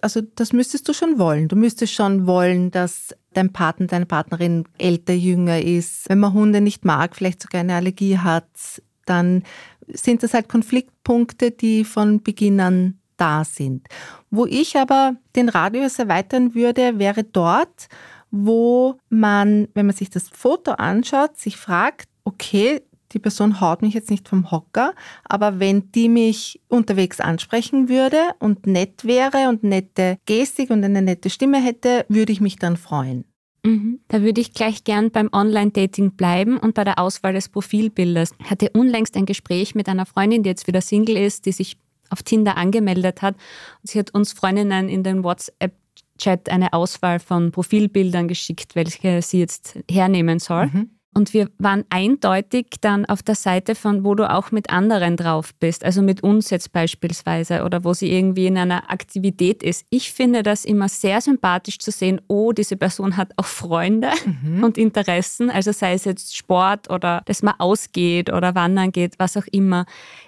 also 0.00 0.20
das 0.20 0.52
müsstest 0.52 0.88
du 0.88 0.92
schon 0.92 1.18
wollen. 1.18 1.48
Du 1.48 1.56
müsstest 1.56 1.92
schon 1.92 2.26
wollen, 2.26 2.70
dass 2.70 3.14
dein 3.34 3.52
Partner, 3.52 3.86
deine 3.86 4.06
Partnerin 4.06 4.64
älter, 4.76 5.12
jünger 5.12 5.62
ist. 5.62 6.08
Wenn 6.08 6.18
man 6.18 6.32
Hunde 6.32 6.60
nicht 6.60 6.84
mag, 6.84 7.14
vielleicht 7.14 7.42
sogar 7.42 7.60
eine 7.60 7.76
Allergie 7.76 8.18
hat, 8.18 8.82
dann 9.06 9.44
sind 9.86 10.22
das 10.22 10.34
halt 10.34 10.48
Konfliktpunkte, 10.48 11.50
die 11.50 11.84
von 11.84 12.22
Beginn 12.22 12.60
an 12.60 12.98
da 13.22 13.44
sind. 13.44 13.86
Wo 14.30 14.46
ich 14.46 14.76
aber 14.76 15.14
den 15.36 15.48
Radius 15.48 16.00
erweitern 16.00 16.56
würde, 16.56 16.98
wäre 16.98 17.22
dort, 17.22 17.86
wo 18.32 18.98
man, 19.10 19.68
wenn 19.74 19.86
man 19.86 19.94
sich 19.94 20.10
das 20.10 20.28
Foto 20.28 20.72
anschaut, 20.72 21.36
sich 21.36 21.56
fragt, 21.56 22.08
okay, 22.24 22.82
die 23.12 23.20
Person 23.20 23.60
haut 23.60 23.82
mich 23.82 23.94
jetzt 23.94 24.10
nicht 24.10 24.28
vom 24.28 24.50
Hocker, 24.50 24.94
aber 25.24 25.60
wenn 25.60 25.92
die 25.92 26.08
mich 26.08 26.60
unterwegs 26.66 27.20
ansprechen 27.20 27.88
würde 27.88 28.18
und 28.40 28.66
nett 28.66 29.04
wäre 29.04 29.48
und 29.48 29.62
nette 29.62 30.16
Gestik 30.26 30.70
und 30.70 30.82
eine 30.82 31.02
nette 31.02 31.30
Stimme 31.30 31.62
hätte, 31.62 32.04
würde 32.08 32.32
ich 32.32 32.40
mich 32.40 32.56
dann 32.56 32.76
freuen. 32.76 33.24
Mhm. 33.64 34.00
Da 34.08 34.22
würde 34.22 34.40
ich 34.40 34.54
gleich 34.54 34.82
gern 34.82 35.12
beim 35.12 35.28
Online-Dating 35.30 36.12
bleiben 36.12 36.56
und 36.56 36.74
bei 36.74 36.82
der 36.82 36.98
Auswahl 36.98 37.34
des 37.34 37.48
Profilbildes. 37.48 38.32
Ich 38.40 38.50
hatte 38.50 38.70
unlängst 38.70 39.16
ein 39.16 39.26
Gespräch 39.26 39.76
mit 39.76 39.88
einer 39.88 40.06
Freundin, 40.06 40.42
die 40.42 40.50
jetzt 40.50 40.66
wieder 40.66 40.80
Single 40.80 41.16
ist, 41.16 41.46
die 41.46 41.52
sich 41.52 41.76
auf 42.12 42.22
Tinder 42.22 42.56
angemeldet 42.56 43.22
hat. 43.22 43.36
Sie 43.82 43.98
hat 43.98 44.14
uns 44.14 44.32
Freundinnen 44.32 44.88
in 44.88 45.02
den 45.02 45.24
WhatsApp-Chat 45.24 46.48
eine 46.48 46.72
Auswahl 46.72 47.18
von 47.18 47.50
Profilbildern 47.50 48.28
geschickt, 48.28 48.74
welche 48.74 49.22
sie 49.22 49.40
jetzt 49.40 49.78
hernehmen 49.90 50.38
soll. 50.38 50.66
Mhm. 50.66 50.90
Und 51.14 51.34
wir 51.34 51.48
waren 51.58 51.84
eindeutig 51.90 52.66
dann 52.80 53.04
auf 53.04 53.22
der 53.22 53.34
Seite 53.34 53.74
von, 53.74 54.02
wo 54.02 54.14
du 54.14 54.30
auch 54.30 54.50
mit 54.50 54.70
anderen 54.70 55.18
drauf 55.18 55.54
bist, 55.54 55.84
also 55.84 56.00
mit 56.00 56.22
uns 56.22 56.48
jetzt 56.48 56.72
beispielsweise 56.72 57.64
oder 57.64 57.84
wo 57.84 57.92
sie 57.92 58.10
irgendwie 58.10 58.46
in 58.46 58.56
einer 58.56 58.90
Aktivität 58.90 59.62
ist. 59.62 59.84
Ich 59.90 60.10
finde 60.12 60.42
das 60.42 60.64
immer 60.64 60.88
sehr 60.88 61.20
sympathisch 61.20 61.78
zu 61.78 61.90
sehen, 61.90 62.22
oh, 62.28 62.52
diese 62.52 62.78
Person 62.78 63.18
hat 63.18 63.32
auch 63.36 63.44
Freunde 63.44 64.10
mhm. 64.24 64.64
und 64.64 64.78
Interessen, 64.78 65.50
also 65.50 65.72
sei 65.72 65.92
es 65.92 66.06
jetzt 66.06 66.34
Sport 66.34 66.88
oder 66.88 67.20
dass 67.26 67.42
man 67.42 67.54
ausgeht 67.58 68.32
oder 68.32 68.54
wandern 68.54 68.90
geht, 68.90 69.18
was 69.18 69.36
auch 69.36 69.46
immer. 69.52 69.84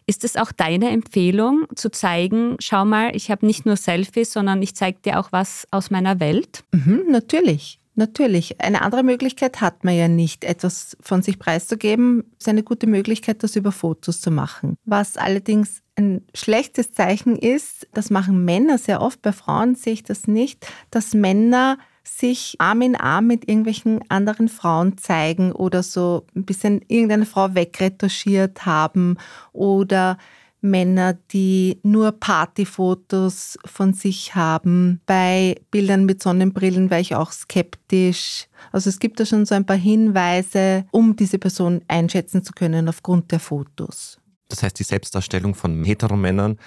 Ist 0.06 0.22
es 0.22 0.36
auch 0.36 0.52
deine 0.52 0.90
Empfehlung 0.90 1.66
zu 1.74 1.90
zeigen, 1.90 2.56
schau 2.58 2.84
mal, 2.84 3.16
ich 3.16 3.30
habe 3.30 3.46
nicht 3.46 3.64
nur 3.64 3.76
Selfies, 3.76 4.34
sondern 4.34 4.60
ich 4.60 4.76
zeige 4.76 4.98
dir 5.02 5.18
auch 5.18 5.32
was 5.32 5.66
aus 5.70 5.90
meiner 5.90 6.20
Welt? 6.20 6.62
Mhm, 6.72 7.04
natürlich. 7.08 7.78
Natürlich. 7.96 8.60
Eine 8.60 8.82
andere 8.82 9.02
Möglichkeit 9.02 9.60
hat 9.60 9.84
man 9.84 9.94
ja 9.94 10.08
nicht, 10.08 10.44
etwas 10.44 10.96
von 11.00 11.22
sich 11.22 11.38
preiszugeben. 11.38 12.24
Es 12.38 12.44
ist 12.44 12.48
eine 12.48 12.64
gute 12.64 12.86
Möglichkeit, 12.86 13.42
das 13.42 13.56
über 13.56 13.72
Fotos 13.72 14.20
zu 14.20 14.30
machen. 14.30 14.76
Was 14.84 15.16
allerdings 15.16 15.80
ein 15.96 16.22
schlechtes 16.34 16.92
Zeichen 16.92 17.36
ist, 17.36 17.86
das 17.92 18.10
machen 18.10 18.44
Männer 18.44 18.78
sehr 18.78 19.00
oft, 19.00 19.22
bei 19.22 19.32
Frauen 19.32 19.76
sehe 19.76 19.92
ich 19.92 20.02
das 20.02 20.26
nicht, 20.26 20.66
dass 20.90 21.14
Männer 21.14 21.78
sich 22.02 22.56
Arm 22.58 22.82
in 22.82 22.96
Arm 22.96 23.28
mit 23.28 23.48
irgendwelchen 23.48 24.00
anderen 24.10 24.48
Frauen 24.48 24.98
zeigen 24.98 25.52
oder 25.52 25.82
so 25.82 26.26
ein 26.34 26.44
bisschen 26.44 26.82
irgendeine 26.88 27.26
Frau 27.26 27.54
wegretuschiert 27.54 28.66
haben 28.66 29.16
oder 29.52 30.18
Männer, 30.64 31.12
die 31.30 31.78
nur 31.82 32.12
Partyfotos 32.12 33.58
von 33.64 33.92
sich 33.92 34.34
haben. 34.34 35.00
Bei 35.06 35.60
Bildern 35.70 36.06
mit 36.06 36.22
Sonnenbrillen 36.22 36.90
war 36.90 36.98
ich 36.98 37.14
auch 37.14 37.30
skeptisch. 37.30 38.48
Also 38.72 38.88
es 38.88 38.98
gibt 38.98 39.20
da 39.20 39.26
schon 39.26 39.46
so 39.46 39.54
ein 39.54 39.66
paar 39.66 39.76
Hinweise, 39.76 40.86
um 40.90 41.14
diese 41.16 41.38
Person 41.38 41.82
einschätzen 41.86 42.42
zu 42.42 42.52
können 42.52 42.88
aufgrund 42.88 43.30
der 43.30 43.40
Fotos. 43.40 44.18
Das 44.48 44.62
heißt, 44.62 44.78
die 44.78 44.84
Selbstdarstellung 44.84 45.54
von 45.54 45.84
Heteromännern 45.84 46.58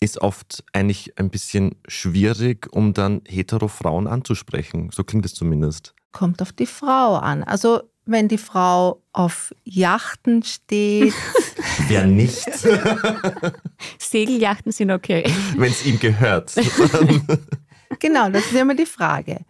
ist 0.00 0.20
oft 0.20 0.64
eigentlich 0.72 1.18
ein 1.18 1.30
bisschen 1.30 1.76
schwierig, 1.86 2.68
um 2.72 2.92
dann 2.92 3.20
Hetero-Frauen 3.26 4.08
anzusprechen. 4.08 4.90
So 4.92 5.04
klingt 5.04 5.24
es 5.26 5.34
zumindest. 5.34 5.94
Kommt 6.10 6.42
auf 6.42 6.52
die 6.52 6.66
Frau 6.66 7.16
an. 7.16 7.44
Also 7.44 7.82
wenn 8.04 8.28
die 8.28 8.38
Frau 8.38 9.02
auf 9.12 9.54
Yachten 9.64 10.42
steht. 10.42 11.14
Wer 11.88 12.06
nicht? 12.06 12.48
Segeljachten 13.98 14.72
sind 14.72 14.90
okay. 14.90 15.24
Wenn 15.56 15.70
es 15.70 15.84
ihm 15.86 15.98
gehört. 15.98 16.54
genau, 17.98 18.30
das 18.30 18.46
ist 18.46 18.54
immer 18.54 18.74
die 18.74 18.86
Frage. 18.86 19.44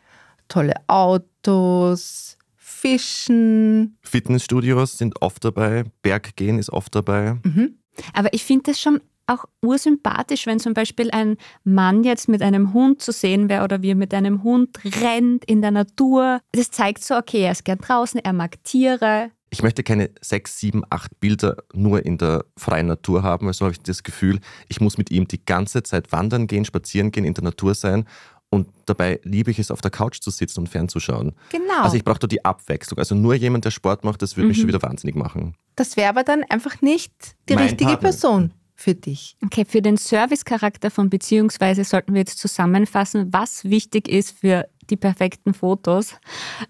Tolle 0.48 0.74
Autos, 0.86 2.36
Fischen. 2.56 3.96
Fitnessstudios 4.02 4.98
sind 4.98 5.22
oft 5.22 5.44
dabei, 5.44 5.84
Berggehen 6.02 6.58
ist 6.58 6.70
oft 6.70 6.94
dabei. 6.94 7.38
Mhm. 7.44 7.78
Aber 8.12 8.32
ich 8.32 8.44
finde 8.44 8.70
das 8.70 8.80
schon 8.80 9.00
auch 9.32 9.44
ursympathisch, 9.62 10.46
wenn 10.46 10.60
zum 10.60 10.74
Beispiel 10.74 11.10
ein 11.10 11.36
Mann 11.64 12.04
jetzt 12.04 12.28
mit 12.28 12.42
einem 12.42 12.72
Hund 12.72 13.02
zu 13.02 13.12
sehen 13.12 13.48
wäre 13.48 13.64
oder 13.64 13.82
wie 13.82 13.90
er 13.90 13.96
mit 13.96 14.14
einem 14.14 14.42
Hund 14.42 14.78
rennt 15.00 15.44
in 15.44 15.62
der 15.62 15.70
Natur. 15.70 16.40
Das 16.52 16.70
zeigt 16.70 17.04
so, 17.04 17.16
okay, 17.16 17.42
er 17.42 17.52
ist 17.52 17.64
gern 17.64 17.78
draußen, 17.78 18.20
er 18.22 18.32
mag 18.32 18.62
Tiere. 18.64 19.30
Ich 19.50 19.62
möchte 19.62 19.82
keine 19.82 20.10
sechs, 20.22 20.58
sieben, 20.58 20.82
acht 20.88 21.20
Bilder 21.20 21.56
nur 21.74 22.06
in 22.06 22.16
der 22.16 22.46
freien 22.56 22.86
Natur 22.86 23.22
haben. 23.22 23.48
Also 23.48 23.66
habe 23.66 23.72
ich 23.72 23.82
das 23.82 24.02
Gefühl, 24.02 24.40
ich 24.68 24.80
muss 24.80 24.96
mit 24.96 25.10
ihm 25.10 25.28
die 25.28 25.44
ganze 25.44 25.82
Zeit 25.82 26.10
wandern 26.10 26.46
gehen, 26.46 26.64
spazieren 26.64 27.10
gehen, 27.12 27.26
in 27.26 27.34
der 27.34 27.44
Natur 27.44 27.74
sein. 27.74 28.06
Und 28.48 28.68
dabei 28.86 29.20
liebe 29.24 29.50
ich 29.50 29.58
es, 29.58 29.70
auf 29.70 29.80
der 29.80 29.90
Couch 29.90 30.20
zu 30.20 30.30
sitzen 30.30 30.60
und 30.60 30.68
fernzuschauen. 30.68 31.32
Genau. 31.50 31.82
Also 31.82 31.96
ich 31.96 32.04
brauche 32.04 32.18
da 32.18 32.26
die 32.26 32.44
Abwechslung. 32.44 32.98
Also 32.98 33.14
nur 33.14 33.34
jemand, 33.34 33.64
der 33.64 33.70
Sport 33.70 34.04
macht, 34.04 34.22
das 34.22 34.36
würde 34.36 34.44
mhm. 34.44 34.48
mich 34.48 34.58
schon 34.58 34.68
wieder 34.68 34.82
wahnsinnig 34.82 35.16
machen. 35.16 35.54
Das 35.76 35.96
wäre 35.96 36.10
aber 36.10 36.22
dann 36.22 36.44
einfach 36.44 36.80
nicht 36.82 37.12
die 37.48 37.54
mein 37.54 37.64
richtige 37.64 37.90
Partner. 37.92 38.08
Person 38.08 38.52
für 38.82 38.94
dich? 38.94 39.36
Okay, 39.44 39.64
für 39.66 39.82
den 39.82 39.96
Servicecharakter 39.96 40.90
von 40.90 41.08
Beziehungsweise 41.08 41.84
sollten 41.84 42.14
wir 42.14 42.20
jetzt 42.20 42.38
zusammenfassen, 42.38 43.32
was 43.32 43.64
wichtig 43.64 44.08
ist 44.08 44.38
für 44.38 44.66
die 44.90 44.96
perfekten 44.96 45.54
Fotos, 45.54 46.16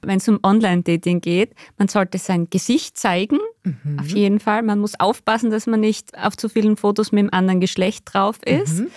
wenn 0.03 0.19
es 0.19 0.29
um 0.29 0.39
Online-Dating 0.43 1.21
geht. 1.21 1.55
Man 1.79 1.89
sollte 1.89 2.19
sein 2.19 2.49
Gesicht 2.51 2.99
zeigen, 2.99 3.39
mhm. 3.65 3.99
auf 3.99 4.09
jeden 4.09 4.39
Fall. 4.39 4.63
Man 4.63 4.79
muss 4.79 4.99
aufpassen, 5.01 5.51
dass 5.51 5.67
man 5.67 5.81
nicht 5.81 6.17
auf 6.19 6.37
zu 6.37 6.49
vielen 6.49 6.77
Fotos 6.77 7.13
mit 7.13 7.25
dem 7.25 7.33
anderen 7.33 7.61
Geschlecht 7.61 8.05
drauf 8.13 8.39
ist. 8.45 8.81
Mhm. 8.81 8.89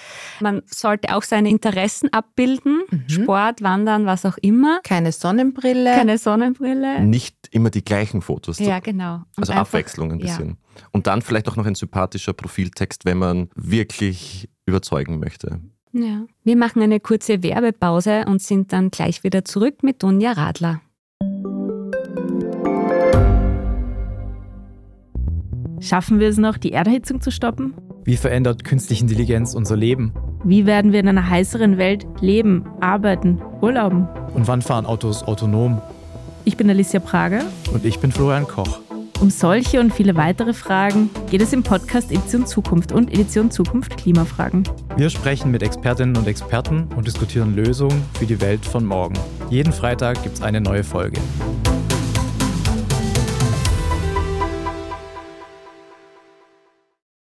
Man 0.42 0.62
sollte 0.66 1.16
auch 1.16 1.24
seine 1.24 1.50
Interessen 1.50 2.12
abbilden, 2.12 2.84
mhm. 2.90 3.10
Sport, 3.10 3.62
Wandern, 3.62 4.06
was 4.06 4.26
auch 4.26 4.38
immer. 4.42 4.80
Keine 4.84 5.12
Sonnenbrille. 5.12 5.92
Keine 5.94 6.18
Sonnenbrille. 6.18 7.02
Nicht 7.02 7.35
immer 7.48 7.70
die 7.70 7.84
gleichen 7.84 8.22
Fotos. 8.22 8.60
Ja, 8.60 8.80
genau. 8.80 9.16
Und 9.16 9.26
also 9.38 9.52
einfach, 9.52 9.68
Abwechslung 9.68 10.12
ein 10.12 10.20
bisschen. 10.20 10.50
Ja. 10.50 10.84
Und 10.92 11.08
dann 11.08 11.22
vielleicht 11.22 11.48
auch 11.50 11.56
noch 11.56 11.66
ein 11.66 11.76
sympathischer 11.76 12.34
Profiltext, 12.34 13.06
wenn 13.06 13.18
man 13.18 13.50
wirklich 13.56 14.50
überzeugen 14.66 15.20
möchte. 15.20 15.60
Ja. 15.92 16.26
Wir 16.44 16.58
machen 16.58 16.82
eine 16.82 17.00
kurze 17.00 17.42
Werbepause 17.42 18.26
und 18.28 18.42
sind 18.42 18.74
dann 18.74 18.92
gleich 18.92 19.24
wieder 19.24 19.46
zurück 19.46 19.82
mit 19.82 20.04
Dunja 20.04 20.34
Radler. 20.34 20.82
Schaffen 25.80 26.20
wir 26.20 26.30
es 26.30 26.38
noch, 26.38 26.58
die 26.58 26.72
Erderhitzung 26.72 27.22
zu 27.22 27.32
stoppen? 27.32 27.76
Wie 28.04 28.18
verändert 28.18 28.64
künstliche 28.64 29.04
Intelligenz 29.04 29.54
unser 29.54 29.76
Leben? 29.76 30.14
Wie 30.44 30.66
werden 30.66 30.92
wir 30.92 31.00
in 31.00 31.08
einer 31.08 31.30
heißeren 31.30 31.78
Welt 31.78 32.06
leben, 32.22 32.66
arbeiten, 32.80 33.42
urlauben? 33.62 34.08
Und 34.34 34.48
wann 34.48 34.62
fahren 34.62 34.86
Autos 34.86 35.24
autonom? 35.24 35.82
Ich 36.48 36.58
bin 36.58 36.70
Alicia 36.70 37.00
Prager. 37.00 37.42
Und 37.74 37.84
ich 37.86 37.98
bin 38.00 38.12
Florian 38.12 38.48
Koch. 38.48 38.80
Um 39.20 39.32
solche 39.32 39.80
und 39.80 39.92
viele 39.92 40.16
weitere 40.16 40.54
Fragen 40.54 41.10
geht 41.32 41.42
es 41.42 41.54
im 41.54 41.64
Podcast 41.64 42.12
Edition 42.12 42.46
Zukunft 42.46 42.92
und 42.92 43.12
Edition 43.12 43.50
Zukunft 43.50 43.98
Klimafragen. 43.98 44.64
Wir 44.96 45.10
sprechen 45.10 45.50
mit 45.50 45.64
Expertinnen 45.64 46.16
und 46.16 46.28
Experten 46.28 46.88
und 46.96 47.08
diskutieren 47.08 47.56
Lösungen 47.56 48.04
für 48.20 48.28
die 48.28 48.40
Welt 48.42 48.64
von 48.64 48.86
morgen. 48.86 49.16
Jeden 49.50 49.74
Freitag 49.74 50.22
gibt 50.22 50.36
es 50.36 50.44
eine 50.44 50.62
neue 50.62 50.84
Folge. 50.84 51.20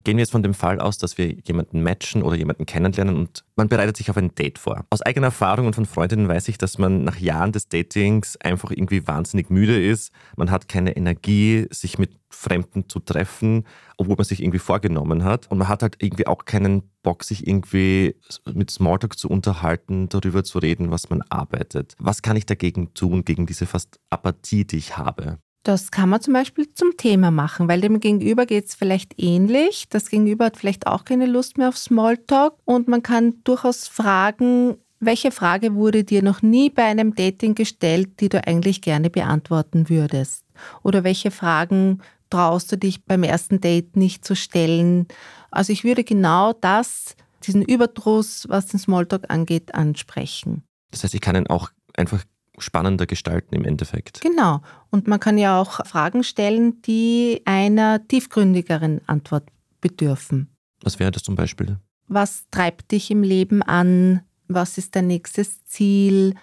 Gehen 0.05 0.15
wir 0.15 0.21
jetzt 0.21 0.31
von 0.31 0.43
dem 0.43 0.53
Fall 0.53 0.79
aus, 0.79 0.97
dass 0.97 1.17
wir 1.17 1.27
jemanden 1.27 1.83
matchen 1.83 2.23
oder 2.23 2.37
jemanden 2.37 2.65
kennenlernen 2.65 3.17
und 3.17 3.43
man 3.57 3.67
bereitet 3.67 3.97
sich 3.97 4.09
auf 4.09 4.15
ein 4.15 4.33
Date 4.33 4.57
vor. 4.57 4.85
Aus 4.89 5.01
eigener 5.01 5.27
Erfahrung 5.27 5.67
und 5.67 5.75
von 5.75 5.85
Freundinnen 5.85 6.29
weiß 6.29 6.47
ich, 6.47 6.57
dass 6.57 6.77
man 6.77 7.03
nach 7.03 7.17
Jahren 7.17 7.51
des 7.51 7.67
Datings 7.67 8.37
einfach 8.37 8.71
irgendwie 8.71 9.05
wahnsinnig 9.07 9.49
müde 9.49 9.83
ist. 9.83 10.13
Man 10.37 10.51
hat 10.51 10.69
keine 10.69 10.95
Energie, 10.95 11.67
sich 11.71 11.99
mit 11.99 12.11
Fremden 12.29 12.87
zu 12.87 12.99
treffen, 12.99 13.65
obwohl 13.97 14.15
man 14.15 14.23
sich 14.23 14.41
irgendwie 14.41 14.59
vorgenommen 14.59 15.25
hat. 15.25 15.51
Und 15.51 15.57
man 15.57 15.67
hat 15.67 15.81
halt 15.81 15.97
irgendwie 15.99 16.27
auch 16.27 16.45
keinen 16.45 16.83
Bock, 17.03 17.25
sich 17.25 17.45
irgendwie 17.45 18.15
mit 18.53 18.71
Smalltalk 18.71 19.17
zu 19.17 19.29
unterhalten, 19.29 20.07
darüber 20.07 20.45
zu 20.45 20.59
reden, 20.59 20.91
was 20.91 21.09
man 21.09 21.23
arbeitet. 21.23 21.95
Was 21.99 22.21
kann 22.21 22.37
ich 22.37 22.45
dagegen 22.45 22.93
tun, 22.93 23.25
gegen 23.25 23.45
diese 23.45 23.65
fast 23.65 23.99
Apathie, 24.09 24.63
die 24.63 24.77
ich 24.77 24.97
habe? 24.97 25.39
Das 25.63 25.91
kann 25.91 26.09
man 26.09 26.21
zum 26.21 26.33
Beispiel 26.33 26.73
zum 26.73 26.95
Thema 26.95 27.31
machen, 27.31 27.67
weil 27.67 27.81
dem 27.81 27.99
Gegenüber 27.99 28.45
geht 28.45 28.67
es 28.67 28.75
vielleicht 28.75 29.21
ähnlich. 29.21 29.87
Das 29.89 30.09
Gegenüber 30.09 30.45
hat 30.45 30.57
vielleicht 30.57 30.87
auch 30.87 31.03
keine 31.03 31.25
Lust 31.25 31.57
mehr 31.57 31.69
auf 31.69 31.77
Smalltalk 31.77 32.53
und 32.65 32.87
man 32.87 33.03
kann 33.03 33.43
durchaus 33.43 33.87
fragen, 33.87 34.77
welche 35.01 35.31
Frage 35.31 35.75
wurde 35.75 36.03
dir 36.03 36.23
noch 36.23 36.41
nie 36.41 36.69
bei 36.69 36.83
einem 36.83 37.15
Dating 37.15 37.55
gestellt, 37.55 38.19
die 38.19 38.29
du 38.29 38.45
eigentlich 38.45 38.81
gerne 38.81 39.09
beantworten 39.09 39.89
würdest? 39.89 40.43
Oder 40.83 41.03
welche 41.03 41.31
Fragen 41.31 42.01
traust 42.29 42.71
du 42.71 42.77
dich 42.77 43.05
beim 43.05 43.23
ersten 43.23 43.61
Date 43.61 43.95
nicht 43.95 44.25
zu 44.25 44.35
stellen? 44.35 45.07
Also 45.51 45.73
ich 45.73 45.83
würde 45.83 46.03
genau 46.03 46.53
das, 46.53 47.15
diesen 47.43 47.61
Überdruss, 47.61 48.45
was 48.49 48.67
den 48.67 48.79
Smalltalk 48.79 49.29
angeht, 49.29 49.73
ansprechen. 49.73 50.63
Das 50.91 51.03
heißt, 51.03 51.13
ich 51.13 51.21
kann 51.21 51.35
ihn 51.35 51.47
auch 51.47 51.69
einfach 51.95 52.23
spannender 52.61 53.05
gestalten 53.05 53.55
im 53.55 53.65
Endeffekt. 53.65 54.21
Genau. 54.21 54.61
Und 54.89 55.07
man 55.07 55.19
kann 55.19 55.37
ja 55.37 55.59
auch 55.59 55.85
Fragen 55.85 56.23
stellen, 56.23 56.81
die 56.83 57.41
einer 57.45 58.07
tiefgründigeren 58.07 59.01
Antwort 59.07 59.47
bedürfen. 59.81 60.49
Was 60.83 60.99
wäre 60.99 61.11
das 61.11 61.23
zum 61.23 61.35
Beispiel? 61.35 61.77
Was 62.07 62.45
treibt 62.51 62.91
dich 62.91 63.11
im 63.11 63.23
Leben 63.23 63.61
an? 63.61 64.21
Was 64.47 64.77
ist 64.77 64.95
dein 64.95 65.07
nächstes 65.07 65.63
Ziel? 65.65 66.35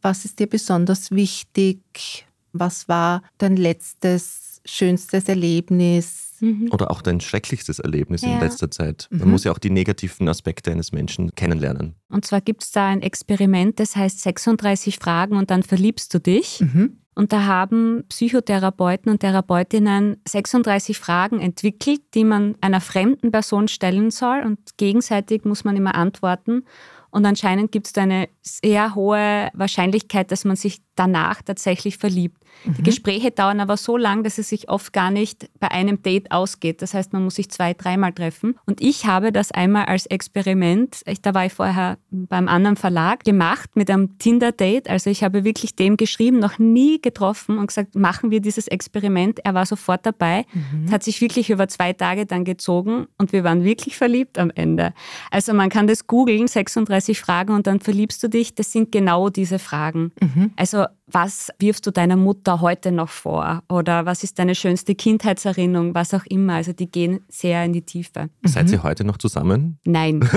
Was 0.00 0.24
ist 0.24 0.38
dir 0.38 0.46
besonders 0.46 1.10
wichtig? 1.10 2.26
Was 2.52 2.88
war 2.88 3.22
dein 3.38 3.56
letztes, 3.56 4.60
schönstes 4.64 5.28
Erlebnis? 5.28 6.27
Mhm. 6.40 6.68
Oder 6.72 6.90
auch 6.90 7.02
dein 7.02 7.20
schrecklichstes 7.20 7.78
Erlebnis 7.78 8.22
ja. 8.22 8.34
in 8.34 8.40
letzter 8.40 8.70
Zeit. 8.70 9.08
Man 9.10 9.22
mhm. 9.26 9.30
muss 9.32 9.44
ja 9.44 9.52
auch 9.52 9.58
die 9.58 9.70
negativen 9.70 10.28
Aspekte 10.28 10.70
eines 10.70 10.92
Menschen 10.92 11.34
kennenlernen. 11.34 11.94
Und 12.08 12.24
zwar 12.24 12.40
gibt 12.40 12.62
es 12.62 12.70
da 12.70 12.86
ein 12.86 13.02
Experiment, 13.02 13.80
das 13.80 13.96
heißt 13.96 14.20
36 14.20 14.98
Fragen 14.98 15.36
und 15.36 15.50
dann 15.50 15.62
verliebst 15.62 16.12
du 16.14 16.20
dich. 16.20 16.60
Mhm. 16.60 16.98
Und 17.14 17.32
da 17.32 17.46
haben 17.46 18.04
Psychotherapeuten 18.08 19.10
und 19.10 19.18
Therapeutinnen 19.18 20.18
36 20.28 20.98
Fragen 20.98 21.40
entwickelt, 21.40 22.00
die 22.14 22.22
man 22.22 22.54
einer 22.60 22.80
fremden 22.80 23.32
Person 23.32 23.66
stellen 23.66 24.12
soll 24.12 24.42
und 24.44 24.76
gegenseitig 24.76 25.44
muss 25.44 25.64
man 25.64 25.76
immer 25.76 25.96
antworten. 25.96 26.62
Und 27.10 27.26
anscheinend 27.26 27.72
gibt 27.72 27.86
es 27.86 27.92
da 27.92 28.02
eine 28.02 28.28
sehr 28.42 28.94
hohe 28.94 29.48
Wahrscheinlichkeit, 29.52 30.30
dass 30.30 30.44
man 30.44 30.54
sich 30.54 30.80
danach 30.94 31.42
tatsächlich 31.42 31.98
verliebt. 31.98 32.40
Mhm. 32.64 32.74
Die 32.74 32.82
Gespräche 32.82 33.30
dauern 33.30 33.60
aber 33.60 33.76
so 33.76 33.96
lang, 33.96 34.22
dass 34.24 34.38
es 34.38 34.48
sich 34.48 34.68
oft 34.68 34.92
gar 34.92 35.10
nicht 35.10 35.50
bei 35.60 35.70
einem 35.70 36.02
Date 36.02 36.30
ausgeht. 36.30 36.82
Das 36.82 36.94
heißt, 36.94 37.12
man 37.12 37.24
muss 37.24 37.36
sich 37.36 37.50
zwei, 37.50 37.74
dreimal 37.74 38.12
treffen. 38.12 38.56
Und 38.66 38.80
ich 38.80 39.06
habe 39.06 39.32
das 39.32 39.52
einmal 39.52 39.86
als 39.86 40.06
Experiment, 40.06 41.02
da 41.22 41.34
war 41.34 41.46
ich 41.46 41.52
vorher 41.52 41.98
beim 42.10 42.48
anderen 42.48 42.76
Verlag, 42.76 43.24
gemacht 43.24 43.70
mit 43.74 43.90
einem 43.90 44.18
Tinder-Date. 44.18 44.88
Also 44.88 45.10
ich 45.10 45.22
habe 45.22 45.44
wirklich 45.44 45.76
dem 45.76 45.96
geschrieben, 45.96 46.38
noch 46.38 46.58
nie 46.58 47.00
getroffen 47.00 47.58
und 47.58 47.68
gesagt, 47.68 47.94
machen 47.94 48.30
wir 48.30 48.40
dieses 48.40 48.68
Experiment. 48.68 49.40
Er 49.44 49.54
war 49.54 49.66
sofort 49.66 50.04
dabei. 50.06 50.44
Mhm. 50.52 50.90
Hat 50.90 51.02
sich 51.02 51.20
wirklich 51.20 51.50
über 51.50 51.68
zwei 51.68 51.92
Tage 51.92 52.26
dann 52.26 52.44
gezogen 52.44 53.06
und 53.18 53.32
wir 53.32 53.44
waren 53.44 53.64
wirklich 53.64 53.96
verliebt 53.96 54.38
am 54.38 54.50
Ende. 54.54 54.92
Also 55.30 55.54
man 55.54 55.68
kann 55.68 55.86
das 55.86 56.06
googeln, 56.06 56.46
36 56.46 57.20
Fragen 57.20 57.54
und 57.54 57.66
dann 57.66 57.80
verliebst 57.80 58.22
du 58.22 58.28
dich. 58.28 58.54
Das 58.54 58.72
sind 58.72 58.92
genau 58.92 59.28
diese 59.28 59.58
Fragen. 59.58 60.12
Mhm. 60.20 60.52
Also 60.56 60.86
was 61.10 61.50
wirfst 61.58 61.86
du 61.86 61.90
deiner 61.90 62.16
Mutter 62.16 62.60
heute 62.60 62.92
noch 62.92 63.08
vor? 63.08 63.62
Oder 63.68 64.06
was 64.06 64.22
ist 64.24 64.38
deine 64.38 64.54
schönste 64.54 64.94
Kindheitserinnerung? 64.94 65.94
Was 65.94 66.14
auch 66.14 66.24
immer. 66.26 66.54
Also 66.54 66.72
die 66.72 66.90
gehen 66.90 67.20
sehr 67.28 67.64
in 67.64 67.72
die 67.72 67.82
Tiefe. 67.82 68.28
Seid 68.44 68.66
mhm. 68.66 68.72
ihr 68.74 68.82
heute 68.82 69.04
noch 69.04 69.18
zusammen? 69.18 69.78
Nein. 69.84 70.20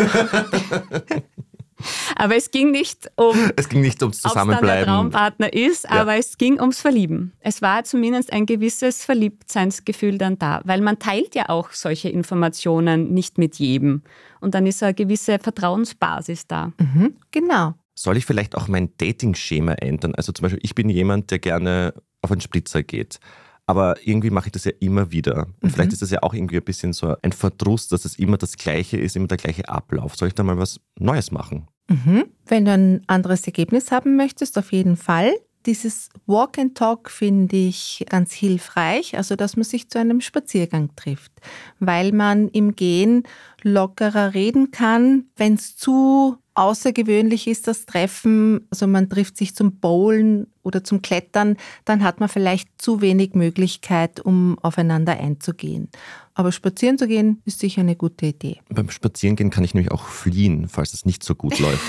aber 2.15 2.35
es 2.35 2.51
ging 2.51 2.71
nicht 2.71 3.11
um. 3.15 3.35
Es 3.55 3.69
ging 3.69 3.81
nicht 3.81 4.01
ums 4.01 4.21
Zusammenbleiben. 4.21 4.69
Ob 4.69 4.75
der 4.75 4.85
Traumpartner 4.85 5.53
ist, 5.53 5.83
ja. 5.83 5.91
aber 5.91 6.15
es 6.15 6.37
ging 6.37 6.59
ums 6.59 6.79
Verlieben. 6.79 7.33
Es 7.39 7.61
war 7.61 7.83
zumindest 7.83 8.31
ein 8.31 8.45
gewisses 8.45 9.03
Verliebtseinsgefühl 9.03 10.17
dann 10.17 10.39
da, 10.39 10.61
weil 10.63 10.81
man 10.81 10.99
teilt 10.99 11.35
ja 11.35 11.49
auch 11.49 11.71
solche 11.71 12.09
Informationen 12.09 13.13
nicht 13.13 13.37
mit 13.37 13.55
jedem. 13.55 14.03
Und 14.39 14.55
dann 14.55 14.65
ist 14.65 14.81
eine 14.81 14.93
gewisse 14.93 15.37
Vertrauensbasis 15.39 16.47
da. 16.47 16.71
Mhm, 16.79 17.15
genau 17.31 17.75
soll 17.95 18.17
ich 18.17 18.25
vielleicht 18.25 18.55
auch 18.55 18.67
mein 18.67 18.95
Dating-Schema 18.97 19.73
ändern? 19.73 20.15
Also 20.15 20.31
zum 20.31 20.43
Beispiel, 20.43 20.61
ich 20.63 20.75
bin 20.75 20.89
jemand, 20.89 21.31
der 21.31 21.39
gerne 21.39 21.93
auf 22.21 22.31
einen 22.31 22.41
Spritzer 22.41 22.83
geht. 22.83 23.19
Aber 23.67 23.95
irgendwie 24.05 24.31
mache 24.31 24.47
ich 24.47 24.51
das 24.51 24.65
ja 24.65 24.71
immer 24.79 25.11
wieder. 25.11 25.47
Und 25.61 25.63
mhm. 25.63 25.69
vielleicht 25.69 25.93
ist 25.93 26.01
das 26.01 26.11
ja 26.11 26.23
auch 26.23 26.33
irgendwie 26.33 26.57
ein 26.57 26.63
bisschen 26.63 26.93
so 26.93 27.15
ein 27.21 27.31
Verdruss, 27.31 27.87
dass 27.87 28.05
es 28.05 28.17
immer 28.17 28.37
das 28.37 28.57
Gleiche 28.57 28.97
ist, 28.97 29.15
immer 29.15 29.27
der 29.27 29.37
gleiche 29.37 29.69
Ablauf. 29.69 30.15
Soll 30.15 30.29
ich 30.29 30.33
da 30.33 30.43
mal 30.43 30.57
was 30.57 30.79
Neues 30.99 31.31
machen? 31.31 31.67
Mhm. 31.87 32.25
Wenn 32.45 32.65
du 32.65 32.71
ein 32.71 33.01
anderes 33.07 33.45
Ergebnis 33.45 33.91
haben 33.91 34.15
möchtest, 34.15 34.57
auf 34.57 34.71
jeden 34.71 34.97
Fall. 34.97 35.33
Dieses 35.67 36.09
Walk 36.25 36.57
and 36.57 36.75
Talk 36.75 37.11
finde 37.11 37.55
ich 37.55 38.03
ganz 38.09 38.33
hilfreich, 38.33 39.15
also 39.15 39.35
dass 39.35 39.55
man 39.55 39.63
sich 39.63 39.89
zu 39.89 39.99
einem 39.99 40.19
Spaziergang 40.19 40.95
trifft, 40.95 41.31
weil 41.79 42.13
man 42.13 42.47
im 42.49 42.75
Gehen 42.75 43.23
lockerer 43.61 44.33
reden 44.33 44.71
kann. 44.71 45.25
Wenn 45.35 45.53
es 45.53 45.77
zu 45.77 46.37
außergewöhnlich 46.53 47.47
ist, 47.47 47.67
das 47.67 47.85
Treffen, 47.85 48.67
also 48.69 48.87
man 48.87 49.09
trifft 49.09 49.37
sich 49.37 49.55
zum 49.55 49.79
Bowlen 49.79 50.47
oder 50.63 50.83
zum 50.83 51.01
Klettern, 51.01 51.57
dann 51.85 52.03
hat 52.03 52.19
man 52.19 52.29
vielleicht 52.29 52.69
zu 52.81 53.01
wenig 53.01 53.33
Möglichkeit, 53.33 54.19
um 54.19 54.59
aufeinander 54.59 55.17
einzugehen. 55.17 55.89
Aber 56.33 56.51
spazieren 56.51 56.97
zu 56.97 57.07
gehen 57.07 57.41
ist 57.45 57.59
sicher 57.59 57.81
eine 57.81 57.95
gute 57.95 58.27
Idee. 58.27 58.59
Beim 58.69 58.89
Spazierengehen 58.89 59.49
kann 59.49 59.63
ich 59.63 59.73
nämlich 59.73 59.91
auch 59.91 60.07
fliehen, 60.07 60.67
falls 60.69 60.93
es 60.93 61.05
nicht 61.05 61.23
so 61.23 61.35
gut 61.35 61.59
läuft. 61.59 61.83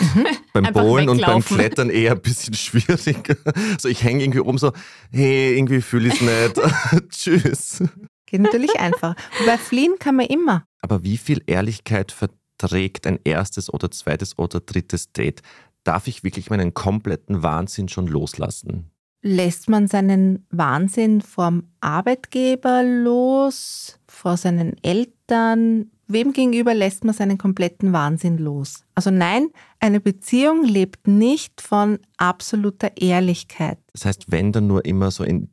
beim 0.52 0.72
Bowlen 0.72 1.08
und 1.08 1.20
beim 1.20 1.44
Klettern 1.44 1.90
eher 1.90 2.12
ein 2.12 2.20
bisschen 2.20 2.54
schwierig. 2.54 3.36
So, 3.78 3.88
ich 3.88 4.02
hänge 4.02 4.22
irgendwie 4.22 4.40
oben 4.40 4.58
so, 4.58 4.72
hey, 5.10 5.56
irgendwie 5.56 5.80
fühle 5.80 6.08
ich 6.08 6.14
es 6.14 6.20
nicht. 6.20 7.10
Tschüss. 7.10 7.82
Geht 8.26 8.40
natürlich 8.40 8.78
einfach. 8.78 9.14
Bei 9.46 9.58
Fliehen 9.58 9.94
kann 9.98 10.16
man 10.16 10.26
immer. 10.26 10.64
Aber 10.80 11.02
wie 11.04 11.16
viel 11.16 11.42
Ehrlichkeit 11.46 12.12
verträgt 12.58 13.06
ein 13.06 13.18
erstes 13.24 13.72
oder 13.72 13.90
zweites 13.90 14.38
oder 14.38 14.60
drittes 14.60 15.12
Date? 15.12 15.42
Darf 15.84 16.06
ich 16.06 16.22
wirklich 16.22 16.50
meinen 16.50 16.74
kompletten 16.74 17.42
Wahnsinn 17.42 17.88
schon 17.88 18.06
loslassen? 18.06 18.90
Lässt 19.22 19.68
man 19.68 19.86
seinen 19.86 20.46
Wahnsinn 20.50 21.20
vom 21.20 21.64
Arbeitgeber 21.80 22.82
los, 22.82 23.98
vor 24.06 24.36
seinen 24.36 24.76
Eltern? 24.82 25.90
Wem 26.08 26.32
gegenüber 26.32 26.74
lässt 26.74 27.04
man 27.04 27.14
seinen 27.14 27.38
kompletten 27.38 27.92
Wahnsinn 27.92 28.36
los? 28.36 28.84
Also 28.94 29.10
nein, 29.10 29.48
eine 29.78 30.00
Beziehung 30.00 30.64
lebt 30.64 31.06
nicht 31.06 31.60
von 31.60 32.00
absoluter 32.16 32.96
Ehrlichkeit. 32.96 33.78
Das 33.92 34.04
heißt, 34.04 34.26
wenn 34.28 34.52
dann 34.52 34.66
nur 34.66 34.84
immer 34.84 35.10
so 35.10 35.24
in 35.24 35.50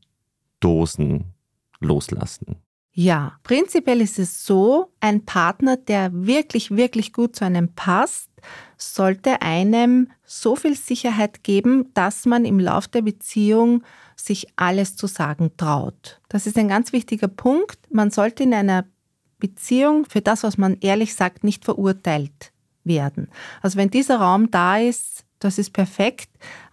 Dosen 0.59 1.33
loslassen. 1.79 2.57
Ja, 3.01 3.39
prinzipiell 3.43 4.01
ist 4.01 4.19
es 4.19 4.45
so, 4.45 4.91
ein 4.99 5.23
Partner, 5.23 5.77
der 5.77 6.09
wirklich, 6.11 6.71
wirklich 6.71 7.13
gut 7.13 7.33
zu 7.33 7.45
einem 7.45 7.73
passt, 7.73 8.29
sollte 8.75 9.41
einem 9.41 10.11
so 10.25 10.57
viel 10.57 10.75
Sicherheit 10.75 11.45
geben, 11.45 11.93
dass 11.93 12.25
man 12.25 12.43
im 12.43 12.59
Lauf 12.59 12.89
der 12.89 13.01
Beziehung 13.01 13.83
sich 14.17 14.47
alles 14.57 14.97
zu 14.97 15.07
sagen 15.07 15.51
traut. 15.55 16.19
Das 16.27 16.45
ist 16.45 16.57
ein 16.57 16.67
ganz 16.67 16.91
wichtiger 16.91 17.29
Punkt. 17.29 17.79
Man 17.89 18.11
sollte 18.11 18.43
in 18.43 18.53
einer 18.53 18.83
Beziehung 19.37 20.03
für 20.03 20.19
das, 20.19 20.43
was 20.43 20.57
man 20.57 20.75
ehrlich 20.81 21.15
sagt, 21.15 21.45
nicht 21.45 21.63
verurteilt 21.63 22.51
werden. 22.83 23.29
Also 23.61 23.77
wenn 23.77 23.91
dieser 23.91 24.17
Raum 24.17 24.51
da 24.51 24.77
ist, 24.77 25.23
das 25.39 25.57
ist 25.57 25.71
perfekt, 25.71 26.27